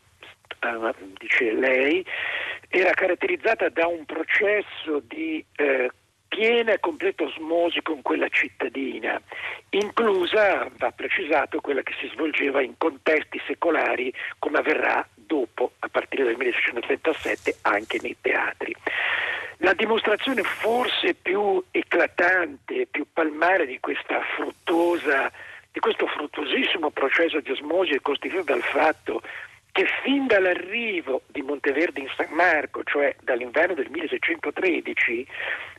eh, 0.60 0.94
dice 1.18 1.52
lei, 1.52 2.04
era 2.80 2.92
caratterizzata 2.92 3.68
da 3.68 3.86
un 3.86 4.04
processo 4.04 5.00
di 5.06 5.44
eh, 5.56 5.90
piena 6.26 6.72
e 6.72 6.80
completa 6.80 7.22
osmosi 7.22 7.80
con 7.82 8.02
quella 8.02 8.28
cittadina, 8.28 9.20
inclusa, 9.70 10.68
va 10.76 10.90
precisato, 10.90 11.60
quella 11.60 11.82
che 11.82 11.94
si 12.00 12.08
svolgeva 12.12 12.60
in 12.60 12.74
contesti 12.76 13.40
secolari 13.46 14.12
come 14.40 14.58
avverrà 14.58 15.06
dopo, 15.14 15.72
a 15.78 15.88
partire 15.88 16.24
dal 16.24 16.36
1637, 16.36 17.58
anche 17.62 17.98
nei 18.02 18.16
teatri. 18.20 18.74
La 19.58 19.74
dimostrazione 19.74 20.42
forse 20.42 21.14
più 21.14 21.62
eclatante, 21.70 22.88
più 22.90 23.06
palmare 23.12 23.66
di 23.66 23.78
questa 23.78 24.20
fruttosa, 24.34 25.30
di 25.70 25.80
questo 25.80 26.06
fruttuosissimo 26.06 26.90
processo 26.90 27.40
di 27.40 27.50
osmosi 27.52 27.92
è 27.94 28.00
costituita 28.00 28.52
dal 28.52 28.62
fatto 28.62 29.22
che 29.74 29.88
fin 30.04 30.28
dall'arrivo 30.28 31.22
di 31.26 31.42
Monteverdi 31.42 32.00
in 32.00 32.08
San 32.16 32.30
Marco, 32.30 32.84
cioè 32.84 33.16
dall'inverno 33.22 33.74
del 33.74 33.90
1613, 33.90 35.26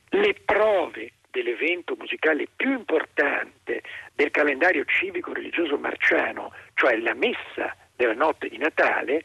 le 0.10 0.36
prove 0.44 1.14
dell'evento 1.32 1.96
musicale 1.98 2.46
più 2.54 2.74
importante 2.74 3.84
del 4.14 4.32
calendario 4.32 4.84
civico-religioso 4.84 5.78
marciano, 5.78 6.52
cioè 6.74 6.98
la 6.98 7.14
messa 7.14 7.74
della 7.96 8.14
notte 8.14 8.50
di 8.50 8.58
Natale, 8.58 9.24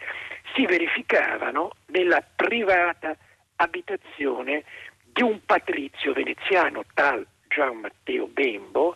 si 0.55 0.65
verificavano 0.67 1.73
nella 1.87 2.23
privata 2.37 3.17
abitazione 3.57 4.63
di 5.03 5.23
un 5.23 5.41
patrizio 5.45 6.13
veneziano, 6.13 6.85
tal 6.95 7.27
Gian 7.49 7.79
Matteo 7.79 8.29
Bembo, 8.29 8.95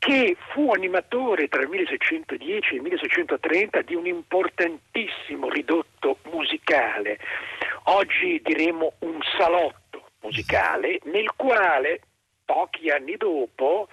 che 0.00 0.34
fu 0.48 0.72
animatore 0.72 1.48
tra 1.48 1.60
il 1.60 1.68
1610 1.68 2.72
e 2.72 2.76
il 2.76 2.82
1630 2.82 3.82
di 3.82 3.94
un 3.94 4.06
importantissimo 4.06 5.50
ridotto 5.50 6.16
musicale, 6.32 7.18
oggi 7.84 8.40
diremo 8.42 8.94
un 9.00 9.18
salotto 9.36 10.06
musicale, 10.22 11.00
nel 11.04 11.30
quale 11.36 12.00
pochi 12.46 12.88
anni 12.88 13.16
dopo, 13.18 13.88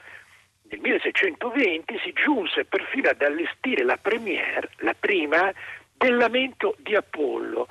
nel 0.70 0.80
1620, 0.80 2.00
si 2.02 2.14
giunse 2.14 2.64
perfino 2.64 3.10
ad 3.10 3.22
allestire 3.22 3.84
la 3.84 3.98
premiere, 3.98 4.70
la 4.78 4.96
prima, 4.98 5.54
del 5.92 6.16
Lamento 6.16 6.76
di 6.80 6.96
Apollo, 6.96 7.68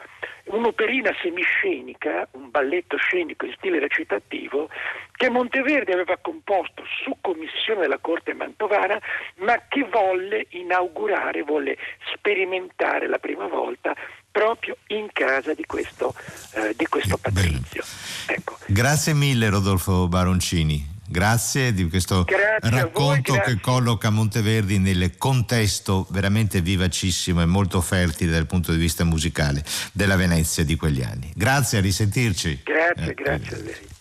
un'operina 0.46 1.10
semiscenica, 1.20 2.28
un 2.32 2.50
balletto 2.50 2.96
scenico 2.96 3.46
in 3.46 3.54
stile 3.56 3.78
recitativo, 3.78 4.68
che 5.12 5.30
Monteverdi 5.30 5.92
aveva 5.92 6.16
composto 6.20 6.84
su 7.02 7.16
commissione 7.20 7.80
della 7.80 7.98
Corte 7.98 8.34
Mantovana, 8.34 8.98
ma 9.38 9.62
che 9.68 9.86
volle 9.90 10.46
inaugurare, 10.50 11.42
volle 11.42 11.76
sperimentare 12.14 13.08
la 13.08 13.18
prima 13.18 13.46
volta 13.46 13.94
proprio 14.30 14.76
in 14.88 15.08
casa 15.12 15.54
di 15.54 15.64
questo, 15.64 16.14
eh, 16.54 16.74
di 16.76 16.86
questo 16.86 17.16
Patrizio. 17.16 17.82
Ecco. 18.26 18.58
Grazie 18.66 19.14
mille 19.14 19.48
Rodolfo 19.48 20.08
Baroncini. 20.08 20.95
Grazie 21.08 21.72
di 21.72 21.88
questo 21.88 22.24
grazie 22.24 22.70
racconto 22.70 23.32
voi, 23.34 23.42
che 23.42 23.60
colloca 23.60 24.10
Monteverdi 24.10 24.78
nel 24.78 25.16
contesto 25.16 26.06
veramente 26.10 26.60
vivacissimo 26.60 27.40
e 27.42 27.46
molto 27.46 27.80
fertile 27.80 28.32
dal 28.32 28.46
punto 28.46 28.72
di 28.72 28.78
vista 28.78 29.04
musicale 29.04 29.64
della 29.92 30.16
Venezia 30.16 30.64
di 30.64 30.76
quegli 30.76 31.02
anni. 31.02 31.30
Grazie, 31.34 31.78
a 31.78 31.80
risentirci. 31.80 32.60
Grazie, 32.64 33.10
eh, 33.10 33.14
grazie 33.14 33.56
a 33.56 33.60
lei. 33.60 33.94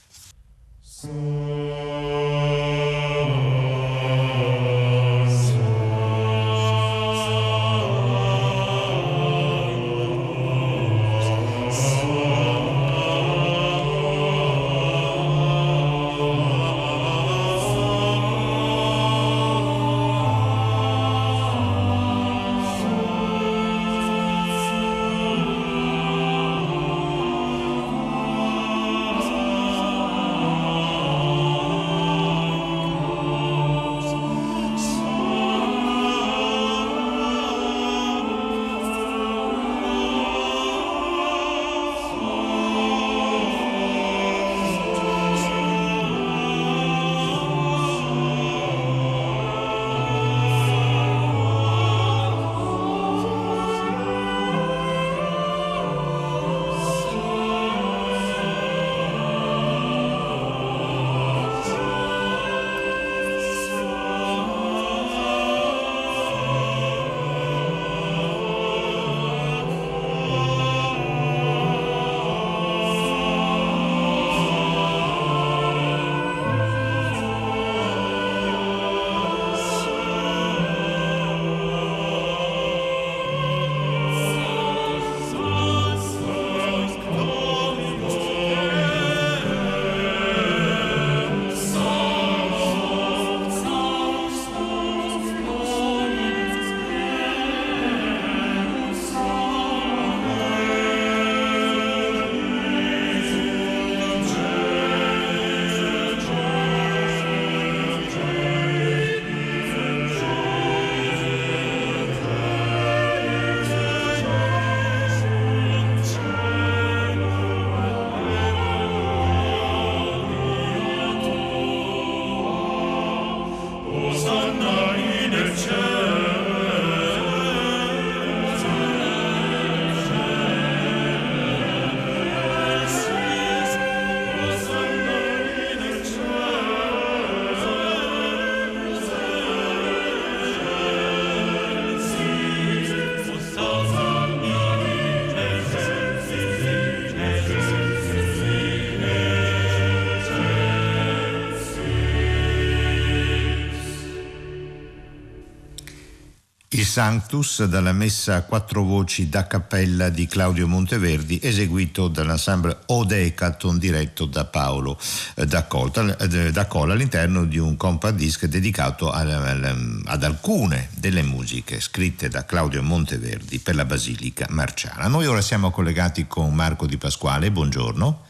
Sanctus 156.95 157.65
dalla 157.65 157.91
messa 157.91 158.36
a 158.36 158.41
quattro 158.43 158.81
voci 158.84 159.27
da 159.27 159.47
cappella 159.47 160.08
di 160.08 160.27
Claudio 160.27 160.65
Monteverdi 160.65 161.41
eseguito 161.43 162.08
dall'ensemble 162.08 162.84
Odecaton 162.86 163.77
diretto 163.77 164.23
da 164.23 164.45
Paolo 164.45 164.97
eh, 165.36 165.45
da, 165.45 165.67
eh, 165.67 166.51
da 166.53 166.65
Cola 166.67 166.93
all'interno 166.93 167.43
di 167.43 167.58
un 167.58 167.75
compact 167.75 168.15
disc 168.15 168.45
dedicato 168.45 169.12
ad 169.12 170.23
alcune 170.23 170.88
delle 170.93 171.21
musiche 171.21 171.81
scritte 171.81 172.29
da 172.29 172.45
Claudio 172.45 172.81
Monteverdi 172.81 173.60
per 173.60 173.75
la 173.75 173.84
Basilica 173.84 174.45
Marciana. 174.51 175.10
Noi 175.10 175.25
ora 175.25 175.41
siamo 175.41 175.71
collegati 175.71 176.27
con 176.27 176.55
Marco 176.55 176.86
Di 176.86 176.95
Pasquale, 176.95 177.51
buongiorno. 177.51 178.24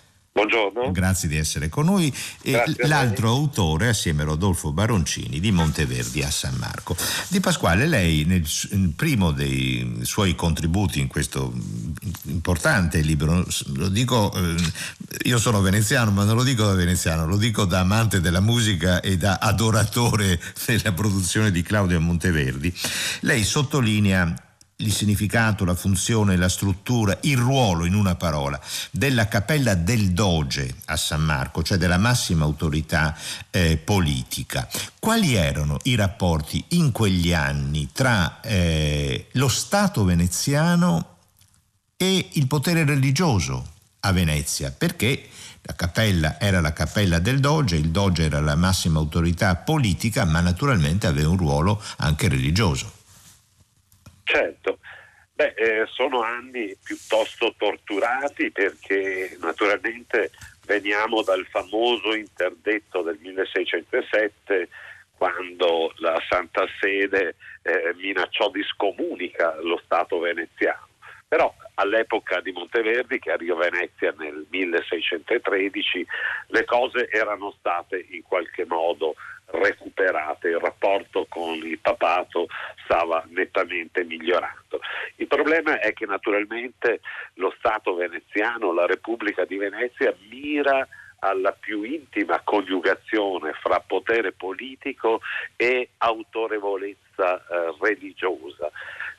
Buongiorno. 0.46 0.92
Grazie 0.92 1.28
di 1.28 1.38
essere 1.38 1.70
con 1.70 1.86
noi. 1.86 2.14
l'altro 2.84 3.30
autore, 3.30 3.88
assieme 3.88 4.22
a 4.22 4.26
Rodolfo 4.26 4.72
Baroncini, 4.72 5.40
di 5.40 5.52
Monteverdi 5.52 6.22
a 6.22 6.30
San 6.30 6.56
Marco. 6.56 6.96
Di 7.30 7.40
Pasquale, 7.40 7.88
lei 7.88 8.26
nel, 8.26 8.48
nel 8.72 8.94
primo 8.96 9.32
dei 9.32 10.02
suoi 10.04 10.36
contributi 10.36 11.00
in 11.00 11.08
questo 11.08 11.52
importante 12.26 13.02
libro, 13.02 13.46
lo 13.74 13.90
dico, 13.90 14.32
eh, 14.36 14.56
io 15.24 15.40
sono 15.40 15.62
veneziano, 15.62 16.12
ma 16.12 16.24
non 16.24 16.36
lo 16.36 16.44
dico 16.44 16.64
da 16.64 16.74
veneziano, 16.74 17.26
lo 17.26 17.38
dico 17.38 17.66
da 17.66 17.80
amante 17.80 18.22
della 18.22 18.42
musica 18.42 19.02
e 19.02 19.18
da 19.18 19.40
adoratore 19.42 20.40
della 20.66 20.92
produzione 20.92 21.50
di 21.52 21.64
Claudio 21.64 22.00
Monteverdi, 22.00 22.72
lei 23.22 23.44
sottolinea 23.44 24.45
il 24.86 24.94
significato, 24.94 25.66
la 25.66 25.76
funzione, 25.76 26.36
la 26.36 26.50
struttura, 26.50 27.18
il 27.22 27.38
ruolo, 27.38 27.86
in 27.86 27.94
una 27.94 28.16
parola, 28.16 28.60
della 28.92 29.28
cappella 29.28 29.76
del 29.76 30.12
Doge 30.12 30.76
a 30.86 30.96
San 30.96 31.22
Marco, 31.22 31.64
cioè 31.64 31.78
della 31.78 31.98
massima 31.98 32.46
autorità 32.46 33.16
eh, 33.50 33.78
politica. 33.78 34.68
Quali 35.00 35.36
erano 35.36 35.80
i 35.84 35.96
rapporti 35.96 36.64
in 36.70 36.92
quegli 36.92 37.34
anni 37.34 37.90
tra 37.92 38.40
eh, 38.42 39.28
lo 39.34 39.48
Stato 39.48 40.04
veneziano 40.04 41.18
e 41.98 42.30
il 42.34 42.48
potere 42.48 42.84
religioso 42.86 43.74
a 44.02 44.12
Venezia? 44.12 44.72
Perché 44.72 45.30
la 45.62 45.74
cappella 45.74 46.40
era 46.40 46.62
la 46.62 46.74
cappella 46.74 47.18
del 47.18 47.40
Doge, 47.40 47.76
il 47.76 47.90
Doge 47.90 48.26
era 48.26 48.40
la 48.40 48.56
massima 48.56 49.00
autorità 49.00 49.56
politica, 49.56 50.24
ma 50.24 50.40
naturalmente 50.40 51.08
aveva 51.08 51.30
un 51.30 51.38
ruolo 51.38 51.82
anche 51.98 52.28
religioso. 52.28 52.95
Certo, 54.26 54.80
Beh, 55.36 55.54
eh, 55.58 55.86
sono 55.88 56.22
anni 56.22 56.74
piuttosto 56.82 57.54
torturati 57.58 58.52
perché 58.52 59.36
naturalmente 59.42 60.32
veniamo 60.66 61.24
dal 61.24 61.46
famoso 61.48 62.16
interdetto 62.16 63.02
del 63.02 63.18
1607 63.20 64.70
quando 65.18 65.94
la 65.98 66.18
Santa 66.30 66.66
Sede 66.80 67.36
eh, 67.64 67.94
minacciò 67.98 68.50
di 68.50 68.64
scomunica 68.64 69.60
lo 69.62 69.78
Stato 69.84 70.20
veneziano. 70.20 70.88
Però 71.28 71.54
all'epoca 71.74 72.40
di 72.40 72.54
Monteverdi, 72.54 73.20
che 73.20 73.32
arrivò 73.32 73.58
a 73.58 73.70
Venezia 73.70 74.14
nel 74.18 74.46
1613, 74.50 76.06
le 76.48 76.64
cose 76.64 77.10
erano 77.10 77.54
state 77.60 78.06
in 78.12 78.24
qualche 78.24 78.64
modo 78.66 79.16
recuperate, 79.48 80.50
il 80.50 80.60
rapporto 80.60 81.26
con 81.30 81.56
il 81.56 81.80
papato 81.80 82.48
stava 82.84 83.24
nettamente 83.30 84.04
migliorando. 84.04 84.80
Il 85.18 85.28
problema 85.28 85.80
è 85.80 85.94
che 85.94 86.06
naturalmente 86.06 87.02
lo 87.36 87.54
Stato 87.58 87.96
veneziano, 87.96 88.74
la 88.74 88.86
Repubblica 88.86 89.46
di 89.46 89.58
Venezia 89.58 90.14
mira 90.30 90.88
alla 91.20 91.54
più 91.54 91.84
intima 91.84 92.42
coniugazione 92.44 93.54
fra 93.54 93.80
potere 93.80 94.32
politico 94.32 95.22
e 95.56 95.90
autorevolezza 95.98 97.38
eh, 97.38 97.76
religiosa. 97.80 98.70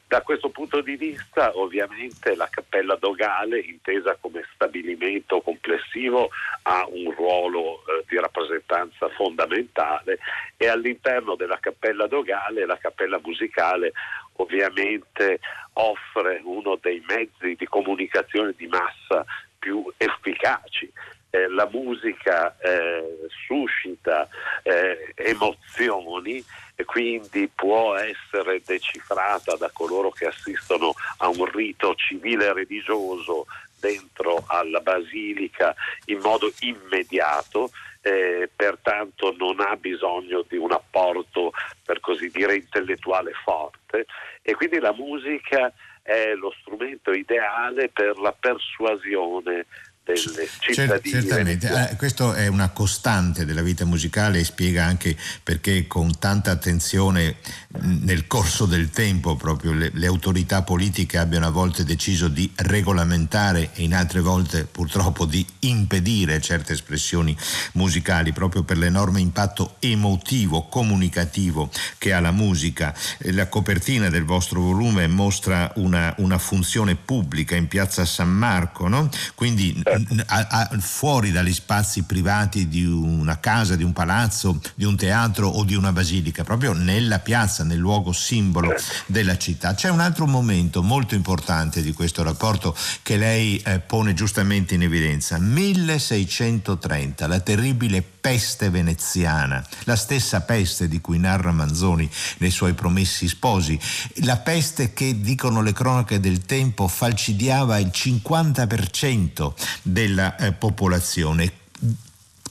Da 0.08 0.22
questo 0.22 0.50
punto 0.50 0.82
di 0.82 0.94
vista 0.94 1.50
ovviamente 1.58 2.36
la 2.36 2.46
cappella 2.48 2.94
dogale, 2.94 3.58
intesa 3.58 4.16
come 4.20 4.44
stabilimento 4.54 5.40
complessivo, 5.40 6.30
ha 6.62 6.86
un 6.88 7.12
ruolo 7.12 7.80
eh, 7.80 8.04
di 8.06 8.16
rappresentanza 8.16 9.08
fondamentale 9.08 10.18
e 10.56 10.68
all'interno 10.68 11.34
della 11.34 11.58
cappella 11.58 12.06
dogale 12.06 12.66
la 12.66 12.78
cappella 12.78 13.18
musicale 13.20 13.92
ovviamente 14.34 15.40
offre 15.72 16.40
uno 16.44 16.78
dei 16.80 17.02
mezzi 17.08 17.56
di 17.56 17.66
comunicazione 17.66 18.54
di 18.56 18.68
massa 18.68 19.24
più 19.58 19.92
efficaci 19.96 20.92
eh, 21.36 21.48
la 21.48 21.68
musica 21.70 22.56
eh, 22.58 23.28
suscita 23.46 24.28
eh, 24.62 25.12
emozioni 25.14 26.42
e 26.74 26.84
quindi 26.84 27.50
può 27.54 27.94
essere 27.94 28.62
decifrata 28.64 29.56
da 29.56 29.70
coloro 29.72 30.10
che 30.10 30.26
assistono 30.26 30.94
a 31.18 31.28
un 31.28 31.44
rito 31.46 31.94
civile 31.94 32.52
religioso 32.52 33.46
dentro 33.78 34.44
alla 34.46 34.80
basilica 34.80 35.74
in 36.06 36.18
modo 36.18 36.50
immediato, 36.60 37.70
eh, 38.00 38.48
pertanto 38.54 39.34
non 39.38 39.60
ha 39.60 39.76
bisogno 39.76 40.44
di 40.48 40.56
un 40.56 40.72
apporto 40.72 41.52
per 41.84 42.00
così 42.00 42.30
dire 42.30 42.56
intellettuale 42.56 43.32
forte. 43.44 44.06
E 44.42 44.54
quindi 44.54 44.78
la 44.78 44.92
musica 44.92 45.72
è 46.02 46.34
lo 46.34 46.54
strumento 46.60 47.10
ideale 47.10 47.88
per 47.88 48.18
la 48.18 48.32
persuasione 48.32 49.66
delle 50.06 50.48
cittadine. 50.60 51.00
Certamente, 51.02 51.90
eh, 51.90 51.96
questo 51.96 52.32
è 52.32 52.46
una 52.46 52.68
costante 52.68 53.44
della 53.44 53.62
vita 53.62 53.84
musicale 53.84 54.38
e 54.38 54.44
spiega 54.44 54.84
anche 54.84 55.16
perché 55.42 55.86
con 55.88 56.16
tanta 56.18 56.52
attenzione 56.52 57.36
nel 57.80 58.26
corso 58.26 58.66
del 58.66 58.90
tempo 58.90 59.34
proprio 59.36 59.72
le, 59.72 59.90
le, 59.92 60.06
autorità 60.06 60.62
politiche 60.62 61.18
abbiano 61.18 61.46
a 61.46 61.50
volte 61.50 61.84
deciso 61.84 62.28
di 62.28 62.50
regolamentare 62.54 63.70
e 63.74 63.82
in 63.82 63.94
altre 63.94 64.20
volte 64.20 64.64
purtroppo 64.64 65.24
di 65.24 65.44
impedire 65.60 66.40
certe 66.40 66.72
espressioni 66.72 67.36
musicali 67.72 68.32
proprio 68.32 68.62
per 68.62 68.78
l'enorme 68.78 69.20
impatto 69.20 69.76
emotivo, 69.80 70.68
comunicativo 70.68 71.70
che 71.98 72.12
ha 72.12 72.20
la 72.20 72.30
musica. 72.30 72.94
La 73.32 73.48
copertina 73.48 74.08
del 74.08 74.24
vostro 74.24 74.60
volume 74.60 75.06
mostra 75.08 75.72
una, 75.76 76.14
una 76.18 76.38
funzione 76.38 76.94
pubblica 76.94 77.56
in 77.56 77.66
piazza 77.66 78.04
San 78.04 78.30
Marco, 78.30 78.88
no? 78.88 79.10
quindi 79.34 79.82
a, 80.26 80.46
a, 80.48 80.78
fuori 80.78 81.32
dagli 81.32 81.52
spazi 81.52 82.02
privati 82.02 82.68
di 82.68 82.84
una 82.84 83.38
casa, 83.38 83.76
di 83.76 83.82
un 83.82 83.92
palazzo, 83.92 84.60
di 84.74 84.84
un 84.84 84.96
teatro 84.96 85.48
o 85.48 85.64
di 85.64 85.74
una 85.74 85.92
basilica, 85.92 86.44
proprio 86.44 86.72
nella 86.72 87.18
piazza, 87.18 87.64
nel 87.64 87.78
luogo 87.78 88.12
simbolo 88.12 88.74
della 89.06 89.36
città. 89.36 89.74
C'è 89.74 89.90
un 89.90 90.00
altro 90.00 90.26
momento 90.26 90.82
molto 90.82 91.14
importante 91.14 91.82
di 91.82 91.92
questo 91.92 92.22
rapporto 92.22 92.76
che 93.02 93.16
lei 93.16 93.58
eh, 93.58 93.80
pone 93.80 94.14
giustamente 94.14 94.74
in 94.74 94.82
evidenza. 94.82 95.38
1630, 95.38 97.26
la 97.26 97.40
terribile 97.40 98.02
peste 98.02 98.70
veneziana, 98.70 99.64
la 99.84 99.94
stessa 99.94 100.40
peste 100.40 100.88
di 100.88 101.00
cui 101.00 101.18
narra 101.18 101.52
Manzoni 101.52 102.10
nei 102.38 102.50
suoi 102.50 102.74
promessi 102.74 103.28
sposi, 103.28 103.78
la 104.24 104.36
peste 104.36 104.92
che, 104.92 105.20
dicono 105.20 105.62
le 105.62 105.72
cronache 105.72 106.18
del 106.18 106.44
tempo, 106.44 106.88
falcidiava 106.88 107.78
il 107.78 107.90
50% 107.92 109.52
della 109.86 110.36
eh, 110.36 110.52
popolazione 110.52 111.52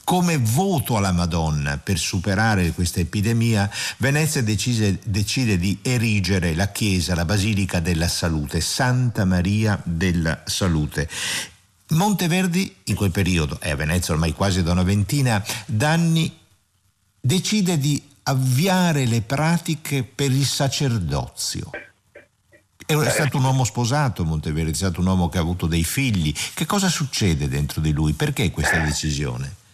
come 0.04 0.38
voto 0.38 0.96
alla 0.96 1.10
Madonna 1.10 1.78
per 1.78 1.98
superare 1.98 2.70
questa 2.70 3.00
epidemia, 3.00 3.68
Venezia 3.96 4.40
decise, 4.40 5.00
decide 5.02 5.58
di 5.58 5.80
erigere 5.82 6.54
la 6.54 6.70
chiesa, 6.70 7.16
la 7.16 7.24
Basilica 7.24 7.80
della 7.80 8.06
Salute, 8.06 8.60
Santa 8.60 9.24
Maria 9.24 9.80
della 9.82 10.42
Salute. 10.44 11.08
Monteverdi 11.88 12.72
in 12.84 12.94
quel 12.94 13.10
periodo, 13.10 13.58
è 13.58 13.70
a 13.70 13.74
Venezia 13.76 14.14
ormai 14.14 14.32
quasi 14.32 14.62
da 14.62 14.70
una 14.70 14.84
ventina 14.84 15.44
d'anni, 15.66 16.32
decide 17.20 17.76
di 17.76 18.00
avviare 18.22 19.06
le 19.06 19.22
pratiche 19.22 20.04
per 20.04 20.30
il 20.30 20.46
sacerdozio. 20.46 21.70
È 22.86 23.10
stato 23.10 23.38
un 23.38 23.42
uomo 23.42 23.64
sposato 23.64 24.24
Monteverdi, 24.24 24.70
è 24.70 24.74
stato 24.74 25.00
un 25.00 25.08
uomo 25.08 25.28
che 25.28 25.38
ha 25.38 25.40
avuto 25.40 25.66
dei 25.66 25.82
figli. 25.82 26.32
Che 26.54 26.66
cosa 26.66 26.86
succede 26.86 27.48
dentro 27.48 27.80
di 27.80 27.92
lui? 27.92 28.12
Perché 28.12 28.48
questa 28.52 28.78
decisione? 28.78 29.64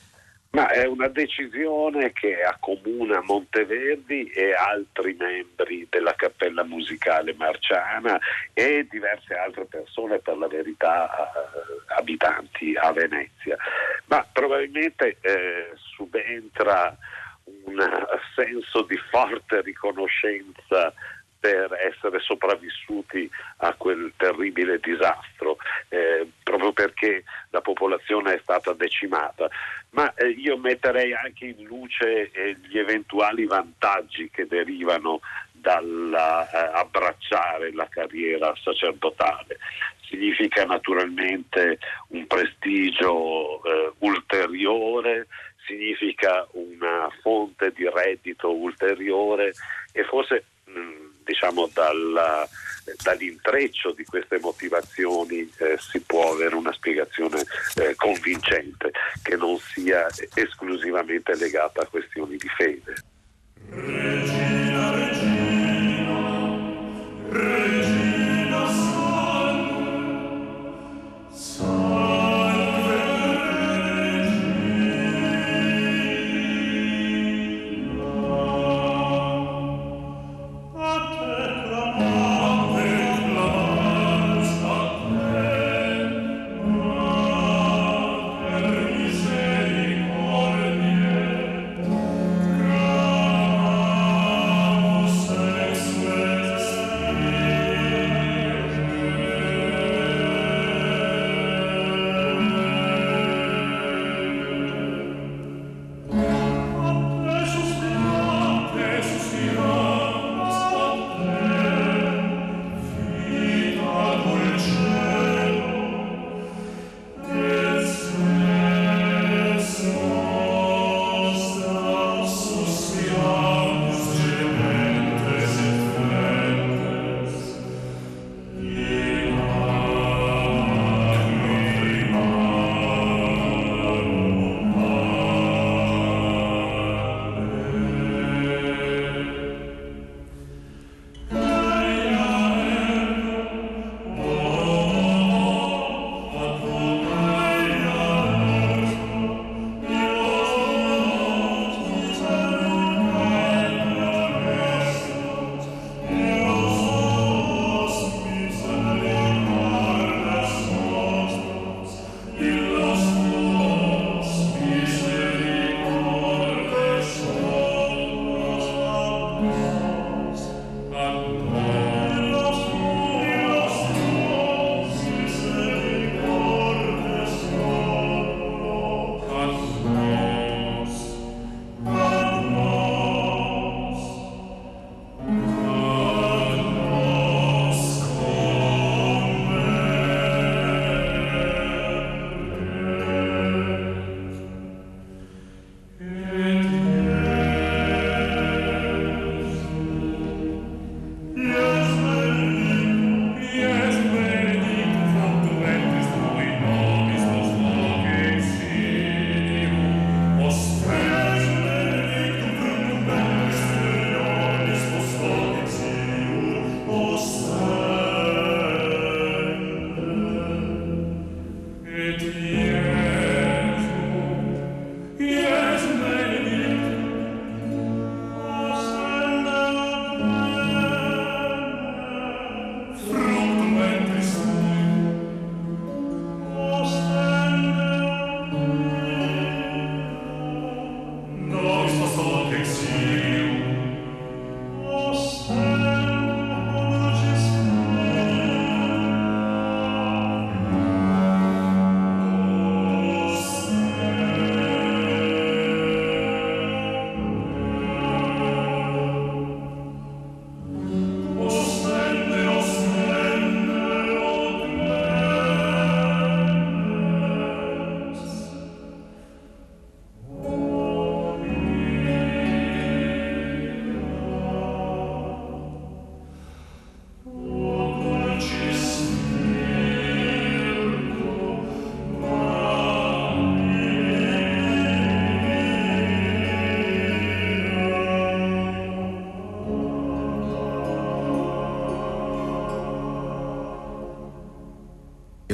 Ma 0.52 0.70
è 0.70 0.86
una 0.86 1.08
decisione 1.08 2.12
che 2.12 2.42
accomuna 2.42 3.22
Monteverdi 3.22 4.30
e 4.30 4.54
altri 4.54 5.14
membri 5.18 5.86
della 5.90 6.14
Cappella 6.14 6.64
Musicale 6.64 7.34
Marciana 7.34 8.18
e 8.54 8.86
diverse 8.90 9.34
altre 9.34 9.66
persone, 9.66 10.18
per 10.18 10.38
la 10.38 10.48
verità, 10.48 11.08
eh, 11.08 11.94
abitanti 11.98 12.74
a 12.76 12.92
Venezia. 12.92 13.56
Ma 14.06 14.26
probabilmente 14.30 15.18
eh, 15.20 15.72
subentra 15.74 16.96
un 17.64 17.78
senso 18.34 18.82
di 18.82 18.98
forte 19.10 19.60
riconoscenza 19.60 20.92
per 21.42 21.72
essere 21.72 22.20
sopravvissuti 22.20 23.28
a 23.56 23.74
quel 23.74 24.12
terribile 24.16 24.78
disastro, 24.78 25.56
eh, 25.88 26.24
proprio 26.40 26.72
perché 26.72 27.24
la 27.50 27.60
popolazione 27.60 28.34
è 28.34 28.38
stata 28.40 28.72
decimata. 28.74 29.50
Ma 29.90 30.14
eh, 30.14 30.28
io 30.28 30.56
metterei 30.56 31.12
anche 31.12 31.46
in 31.46 31.64
luce 31.64 32.30
eh, 32.30 32.56
gli 32.68 32.78
eventuali 32.78 33.44
vantaggi 33.44 34.30
che 34.30 34.46
derivano 34.46 35.18
dall'abbracciare 35.50 37.70
eh, 37.70 37.74
la 37.74 37.88
carriera 37.88 38.54
sacerdotale. 38.62 39.58
Significa 40.08 40.64
naturalmente 40.64 41.80
un 42.10 42.24
prestigio 42.28 43.64
eh, 43.64 43.94
ulteriore, 43.98 45.26
significa 45.66 46.46
una 46.52 47.08
fonte 47.20 47.72
di 47.72 47.90
reddito 47.92 48.54
ulteriore 48.54 49.54
e 49.92 50.04
forse 50.04 50.44
mh, 50.66 50.78
mm, 50.78 51.11
diciamo 51.32 51.68
dalla, 51.72 52.46
dall'intreccio 53.02 53.92
di 53.92 54.04
queste 54.04 54.38
motivazioni 54.38 55.50
eh, 55.56 55.78
si 55.78 56.00
può 56.00 56.32
avere 56.32 56.54
una 56.54 56.72
spiegazione 56.72 57.42
eh, 57.76 57.94
convincente 57.96 58.92
che 59.22 59.36
non 59.36 59.58
sia 59.58 60.06
esclusivamente 60.34 61.34
legata 61.36 61.82
a 61.82 61.86
questioni 61.86 62.36
di 62.36 62.48
fede. 62.56 62.94
Regina, 63.70 64.94
regina, 64.94 66.20
regina. 67.30 67.81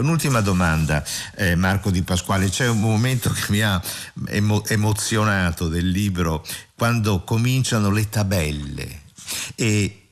Un'ultima 0.09 0.41
domanda, 0.41 1.05
eh, 1.37 1.55
Marco 1.55 1.91
Di 1.91 2.01
Pasquale. 2.01 2.49
C'è 2.49 2.67
un 2.67 2.81
momento 2.81 3.29
che 3.29 3.45
mi 3.51 3.61
ha 3.61 3.79
emo- 4.29 4.65
emozionato 4.65 5.69
del 5.69 5.87
libro 5.87 6.47
quando 6.75 7.25
cominciano 7.25 7.91
le 7.91 8.09
tabelle 8.09 9.03
e 9.55 10.08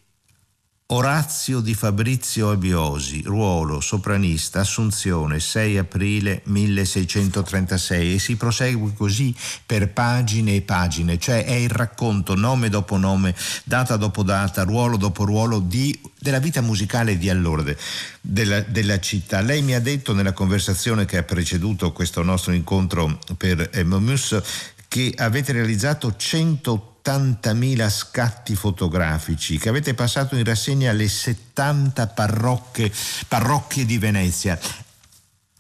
Orazio 0.91 1.59
di 1.59 1.75
Fabrizio 1.75 2.51
Abiosi, 2.51 3.21
ruolo 3.25 3.81
sopranista, 3.81 4.61
Assunzione, 4.61 5.41
6 5.41 5.79
aprile 5.79 6.43
1636 6.45 8.15
e 8.15 8.19
si 8.21 8.37
prosegue 8.37 8.93
così 8.95 9.35
per 9.67 9.93
pagine 9.93 10.55
e 10.55 10.61
pagine, 10.63 11.19
cioè 11.19 11.45
è 11.45 11.55
il 11.55 11.71
racconto 11.71 12.37
nome 12.37 12.69
dopo 12.69 12.99
nome, 12.99 13.35
data 13.65 13.97
dopo 13.97 14.23
data, 14.23 14.63
ruolo 14.63 14.97
dopo 14.97 15.25
ruolo 15.25 15.59
di, 15.59 15.99
della 16.21 16.39
vita 16.39 16.61
musicale 16.61 17.19
di 17.19 17.31
allora 17.31 17.63
de, 17.63 17.77
della, 18.21 18.61
della, 18.61 19.01
città. 19.01 19.41
Lei 19.41 19.63
mi 19.63 19.75
ha 19.75 19.81
detto 19.81 20.15
nella 20.15 20.33
conversazione 20.33 21.05
che 21.05 21.17
ha 21.17 21.25
preceduto 21.25 21.91
questo 21.91 22.23
nostro 22.23 22.53
incontro 22.53 23.19
per 23.37 23.71
eh, 23.73 23.83
Momus 23.83 24.41
che 24.89 25.13
avete 25.17 25.53
realizzato 25.53 26.15
180 26.17 26.95
70.000 27.07 27.89
scatti 27.89 28.57
fotografici 28.57 29.59
che 29.59 29.69
avete 29.69 29.95
passato 29.95 30.35
in 30.35 30.43
rassegna 30.43 30.91
alle 30.91 31.07
70 31.07 32.09
parrocchie, 32.09 32.91
parrocchie 33.29 33.85
di 33.85 33.97
Venezia. 33.97 34.59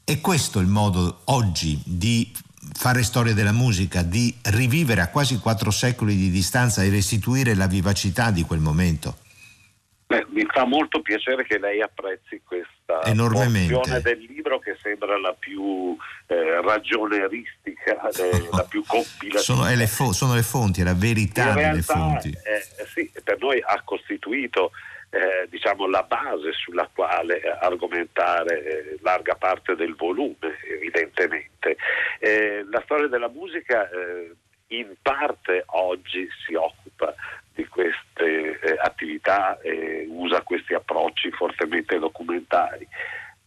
È 0.02 0.20
questo 0.20 0.58
il 0.58 0.66
modo 0.66 1.20
oggi 1.26 1.80
di 1.84 2.32
fare 2.72 3.04
storia 3.04 3.32
della 3.32 3.52
musica, 3.52 4.02
di 4.02 4.34
rivivere 4.50 5.02
a 5.02 5.08
quasi 5.08 5.38
quattro 5.38 5.70
secoli 5.70 6.16
di 6.16 6.30
distanza 6.30 6.82
e 6.82 6.90
restituire 6.90 7.54
la 7.54 7.68
vivacità 7.68 8.32
di 8.32 8.42
quel 8.42 8.60
momento? 8.60 9.18
Beh, 10.06 10.26
mi 10.30 10.44
fa 10.52 10.64
molto 10.64 11.00
piacere 11.00 11.44
che 11.44 11.58
lei 11.58 11.80
apprezzi 11.80 12.40
questa 12.86 13.44
porzione 13.44 14.00
del 14.00 14.18
libro 14.20 14.58
che 14.60 14.76
sembra 14.80 15.18
la 15.18 15.34
più 15.34 15.96
eh, 16.26 16.60
ragioneristica, 16.62 18.08
eh, 18.08 18.48
la 18.52 18.64
più 18.64 18.84
compilativa. 18.86 19.40
Sono, 19.40 19.68
le, 19.68 19.86
fo- 19.86 20.12
sono 20.12 20.34
le 20.34 20.42
fonti, 20.42 20.80
è 20.80 20.84
la 20.84 20.94
verità 20.94 21.52
realtà, 21.52 21.70
delle 21.70 21.82
fonti. 21.82 22.28
Eh, 22.28 22.86
sì, 22.86 23.10
per 23.22 23.38
noi 23.40 23.60
ha 23.64 23.82
costituito 23.82 24.70
eh, 25.10 25.48
diciamo, 25.48 25.88
la 25.88 26.04
base 26.04 26.52
sulla 26.52 26.88
quale 26.92 27.40
argomentare 27.60 28.64
eh, 28.64 28.98
larga 29.02 29.34
parte 29.34 29.74
del 29.74 29.94
volume, 29.96 30.58
evidentemente. 30.70 31.76
Eh, 32.20 32.64
la 32.70 32.80
storia 32.84 33.08
della 33.08 33.28
musica 33.28 33.88
in 34.68 34.94
parte 35.00 35.62
oggi 35.66 36.28
si 36.44 36.54
occupa 36.54 37.14
di 37.56 37.66
queste 37.66 38.60
eh, 38.60 38.76
attività 38.78 39.58
e 39.60 40.06
usa 40.08 40.42
questi 40.42 40.74
approcci 40.74 41.30
fortemente 41.30 41.98
documentari, 41.98 42.86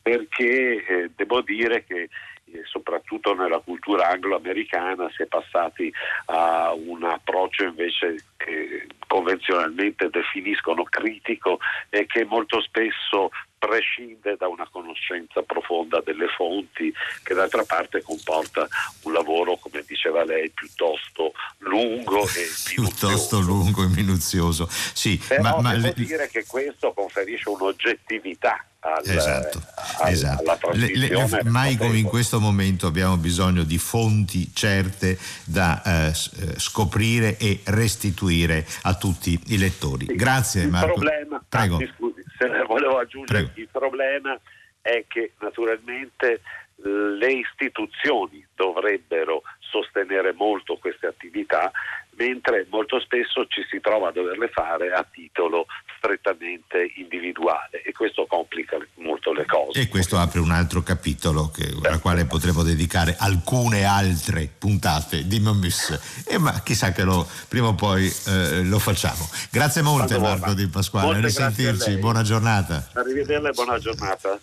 perché 0.01 0.83
eh, 0.83 1.11
devo 1.15 1.41
dire 1.41 1.85
che 1.85 2.09
eh, 2.51 2.61
soprattutto 2.63 3.35
nella 3.35 3.59
cultura 3.59 4.09
anglo-americana 4.09 5.09
si 5.11 5.21
è 5.21 5.27
passati 5.27 5.93
a 6.25 6.73
un 6.73 7.03
approccio 7.03 7.63
invece 7.63 8.15
che 8.35 8.87
convenzionalmente 9.05 10.09
definiscono 10.09 10.83
critico 10.83 11.59
e 11.89 12.07
che 12.07 12.25
molto 12.25 12.59
spesso 12.61 13.29
prescinde 13.59 14.35
da 14.37 14.47
una 14.47 14.67
conoscenza 14.71 15.43
profonda 15.43 16.01
delle 16.03 16.27
fonti 16.29 16.91
che 17.21 17.33
d'altra 17.33 17.63
parte 17.63 18.01
comporta 18.01 18.67
un 19.03 19.13
lavoro, 19.13 19.57
come 19.57 19.83
diceva 19.85 20.23
lei, 20.23 20.49
piuttosto 20.49 21.33
lungo 21.59 22.23
e 22.23 22.47
piuttosto 22.65 23.39
lungo 23.41 23.83
e 23.83 23.87
minuzioso. 23.87 24.67
Sì, 24.69 25.21
Però 25.27 25.41
ma, 25.41 25.61
ma 25.61 25.75
devo 25.75 25.87
le... 25.87 25.93
dire 25.93 26.29
che 26.29 26.45
questo 26.47 26.93
conferisce 26.93 27.49
un'oggettività 27.49 28.63
al, 28.81 29.03
esatto, 29.03 29.61
al, 29.97 30.11
esatto. 30.11 30.69
le, 30.71 30.95
le, 30.95 31.43
mai 31.43 31.75
come 31.75 31.97
in 31.97 32.05
questo 32.05 32.39
momento 32.39 32.87
abbiamo 32.87 33.17
bisogno 33.17 33.63
di 33.63 33.77
fonti 33.77 34.51
certe 34.53 35.17
da 35.43 35.81
eh, 35.83 36.07
eh, 36.07 36.13
scoprire 36.57 37.37
e 37.37 37.59
restituire 37.65 38.65
a 38.83 38.95
tutti 38.95 39.37
i 39.47 39.57
lettori. 39.57 40.05
Sì. 40.07 40.15
Grazie 40.15 40.61
il 40.61 40.69
Marco. 40.69 40.93
Problema, 40.93 41.43
Prego. 41.47 41.77
Scusi, 41.97 42.18
se 42.47 42.63
volevo 42.63 42.97
aggiungere, 42.97 43.43
Prego. 43.43 43.59
il 43.59 43.67
problema 43.69 44.39
è 44.81 45.03
che 45.07 45.33
naturalmente 45.39 46.41
le 46.81 47.31
istituzioni 47.31 48.45
dovrebbero 48.55 49.43
sostenere 49.69 50.33
molto 50.33 50.77
queste 50.77 51.07
attività, 51.07 51.71
mentre 52.15 52.67
molto 52.69 52.99
spesso 52.99 53.45
ci 53.47 53.65
si 53.69 53.79
trova 53.79 54.09
a 54.09 54.11
doverle 54.11 54.49
fare 54.49 54.91
a 54.91 55.05
titolo 55.09 55.67
strettamente 55.97 56.91
individuale 56.95 57.81
e 57.83 57.91
questo 57.91 58.25
complica 58.25 58.77
molto 58.95 59.31
le 59.31 59.45
cose. 59.45 59.79
E 59.79 59.87
questo 59.87 60.17
apre 60.17 60.39
un 60.39 60.51
altro 60.51 60.81
capitolo 60.81 61.49
che, 61.49 61.71
al 61.83 62.01
quale 62.01 62.25
potremo 62.25 62.63
dedicare 62.63 63.15
alcune 63.17 63.83
altre 63.83 64.49
puntate 64.57 65.27
di 65.27 65.39
Momus. 65.39 66.23
E 66.27 66.37
ma 66.37 66.61
chissà 66.61 66.91
che 66.91 67.03
lo, 67.03 67.27
prima 67.47 67.67
o 67.67 67.75
poi 67.75 68.11
eh, 68.27 68.63
lo 68.63 68.79
facciamo. 68.79 69.29
Grazie 69.51 69.81
molte 69.81 70.15
Quando 70.15 70.27
Marco 70.27 70.45
vuole. 70.45 70.63
Di 70.63 70.67
Pasquale, 70.67 71.05
Molte 71.05 71.21
risentirci, 71.21 71.97
buona 71.97 72.23
giornata. 72.23 72.89
Arrivederla 72.93 73.49
e 73.49 73.53
buona 73.53 73.77
giornata. 73.77 74.39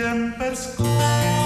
siempre 0.00 0.52
escuché. 0.52 1.39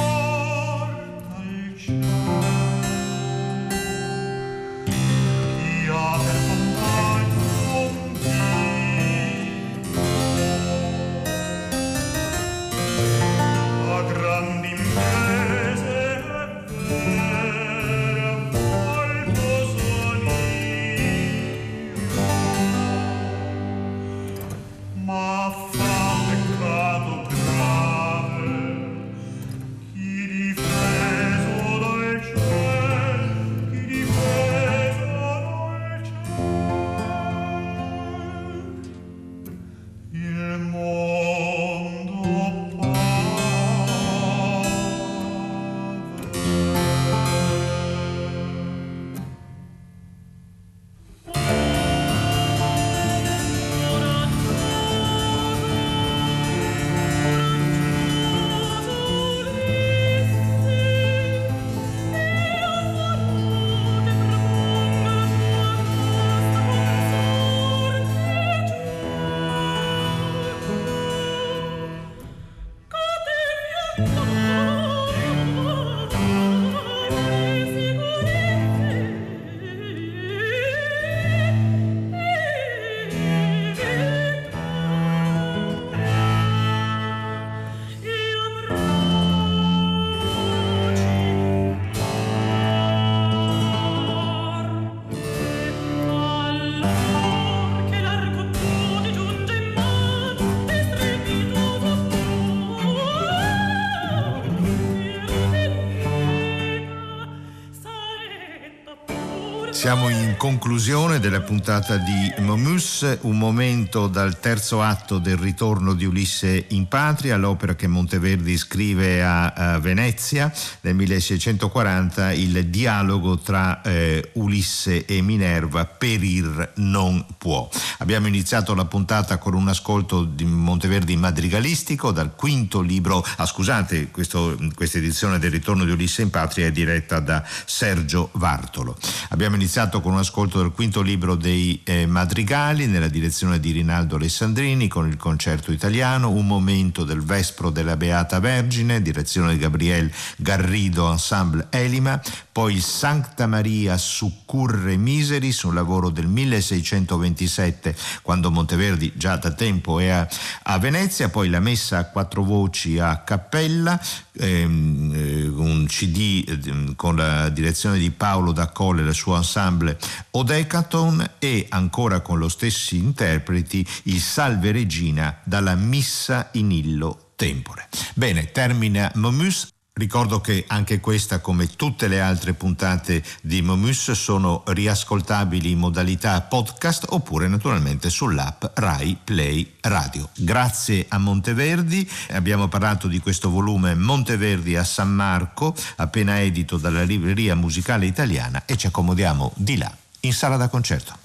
Siamo 109.85 110.09
in 110.09 110.37
conclusione 110.39 111.21
della 111.21 111.43
puntata 111.43 111.99
di 111.99 112.33
Momus, 112.39 113.19
un 113.21 113.37
momento 113.37 114.07
dal 114.07 114.41
terzo 114.41 114.81
atto 114.81 115.19
del 115.19 115.37
ritorno 115.37 115.93
di 115.93 116.07
Ulisse 116.07 116.65
in 116.69 116.89
patria, 116.89 117.37
l'opera 117.37 117.75
che 117.75 117.87
Monteverdi 117.87 118.57
scrive 118.57 119.23
a, 119.23 119.79
Venezia 119.81 120.51
nel 120.81 120.95
1640, 120.95 122.33
il 122.33 122.65
dialogo 122.69 123.37
tra 123.37 123.83
eh, 123.83 124.31
Ulisse 124.37 125.05
e 125.05 125.21
Minerva, 125.21 125.85
Perir 125.85 126.73
non 126.77 127.23
può. 127.37 127.69
Abbiamo 128.05 128.27
iniziato 128.27 128.75
la 128.75 128.85
puntata 128.85 129.39
con 129.39 129.55
un 129.55 129.67
ascolto 129.67 130.25
di 130.25 130.45
Monteverdi 130.45 131.17
madrigalistico 131.17 132.13
dal 132.13 132.35
quinto 132.35 132.83
libro, 132.83 133.25
ah 133.37 133.47
scusate, 133.47 134.11
questo, 134.11 134.59
questa 134.75 134.99
edizione 134.99 135.39
del 135.39 135.51
ritorno 135.51 135.87
di 135.87 135.91
Ulisse 135.91 136.21
in 136.21 136.29
patria 136.29 136.67
è 136.67 136.71
diretta 136.71 137.21
da 137.21 137.43
Sergio 137.65 138.29
Vartolo. 138.33 138.95
Abbiamo 139.31 139.57
iniziato 139.57 140.03
con 140.03 140.13
un 140.13 140.19
ascolto 140.19 140.61
del 140.61 140.73
quinto 140.73 141.01
libro 141.01 141.35
dei 141.35 141.81
eh, 141.83 142.05
Madrigali 142.05 142.87
nella 142.89 143.09
direzione 143.09 143.59
di 143.59 143.73
Rinaldo 143.73 144.17
Alessandrini 144.17 144.87
con 144.87 145.09
il 145.09 145.17
concerto 145.17 145.73
italiano, 145.73 146.29
un 146.29 146.47
momento 146.47 147.05
del 147.05 147.23
Vespro 147.23 147.71
della 147.71 147.97
Beata 147.97 148.39
Vergine, 148.39 149.01
direzione 149.01 149.55
di 149.55 149.59
Gabriel 149.59 150.13
Garrido 150.37 151.11
Ensemble 151.11 151.69
Elima, 151.71 152.21
poi 152.53 152.81
Sancta 152.81 153.47
Maria 153.47 153.97
Succurre 153.97 154.99
Miseris, 154.99 155.63
un 155.63 155.73
lavoro 155.73 156.11
del 156.11 156.27
1627 156.27 157.93
quando 158.23 158.51
Monteverdi 158.51 159.13
già 159.17 159.37
da 159.37 159.53
tempo 159.53 159.99
è 159.99 160.09
a, 160.09 160.29
a 160.65 160.79
Venezia, 160.79 161.29
poi 161.29 161.49
la 161.49 161.61
messa 161.61 161.99
a 161.99 162.05
quattro 162.05 162.43
voci 162.43 162.99
a 162.99 163.19
Cappella, 163.19 164.01
ehm, 164.33 165.13
eh, 165.15 165.47
un 165.49 165.87
CD 165.87 166.45
eh, 166.47 166.95
con 166.97 167.17
la 167.17 167.49
direzione 167.49 167.99
di 167.99 168.11
Paolo 168.11 168.53
da 168.53 168.69
Colle 168.69 169.03
e 169.03 169.07
il 169.07 169.15
suo 169.15 169.37
ensemble 169.37 169.99
Odecaton 170.31 171.33
e 171.39 171.67
ancora 171.69 172.21
con 172.21 172.39
lo 172.39 172.49
stessi 172.49 172.97
interpreti 172.97 173.87
il 174.05 174.21
Salve 174.21 174.73
Regina 174.73 175.39
dalla 175.45 175.75
Missa 175.75 176.49
in 176.53 176.71
Illo 176.71 177.33
Tempore. 177.37 177.89
Bene, 178.15 178.51
termina 178.53 179.11
Momus. 179.15 179.74
Ricordo 179.97 180.41
che 180.41 180.65
anche 180.67 180.99
questa, 180.99 181.39
come 181.39 181.69
tutte 181.77 182.09
le 182.09 182.21
altre 182.21 182.53
puntate 182.53 183.23
di 183.41 183.63
Momus, 183.63 184.11
sono 184.11 184.65
riascoltabili 184.67 185.71
in 185.71 185.79
modalità 185.79 186.41
podcast 186.41 187.07
oppure 187.11 187.47
naturalmente 187.47 188.11
sull'app 188.11 188.65
Rai 188.75 189.17
Play 189.23 189.75
Radio. 189.83 190.29
Grazie 190.35 191.07
a 191.09 191.19
Monteverdi, 191.19 192.11
abbiamo 192.31 192.67
parlato 192.67 193.07
di 193.07 193.21
questo 193.21 193.51
volume 193.51 193.95
Monteverdi 193.95 194.75
a 194.75 194.83
San 194.83 195.11
Marco, 195.11 195.73
appena 195.95 196.41
edito 196.41 196.77
dalla 196.77 197.05
Libreria 197.05 197.55
Musicale 197.55 198.07
Italiana 198.07 198.65
e 198.67 198.77
ci 198.77 198.89
accomodiamo 198.89 199.53
di 199.55 199.77
là, 199.77 199.97
in 200.23 200.33
sala 200.33 200.57
da 200.57 200.67
concerto. 200.67 201.24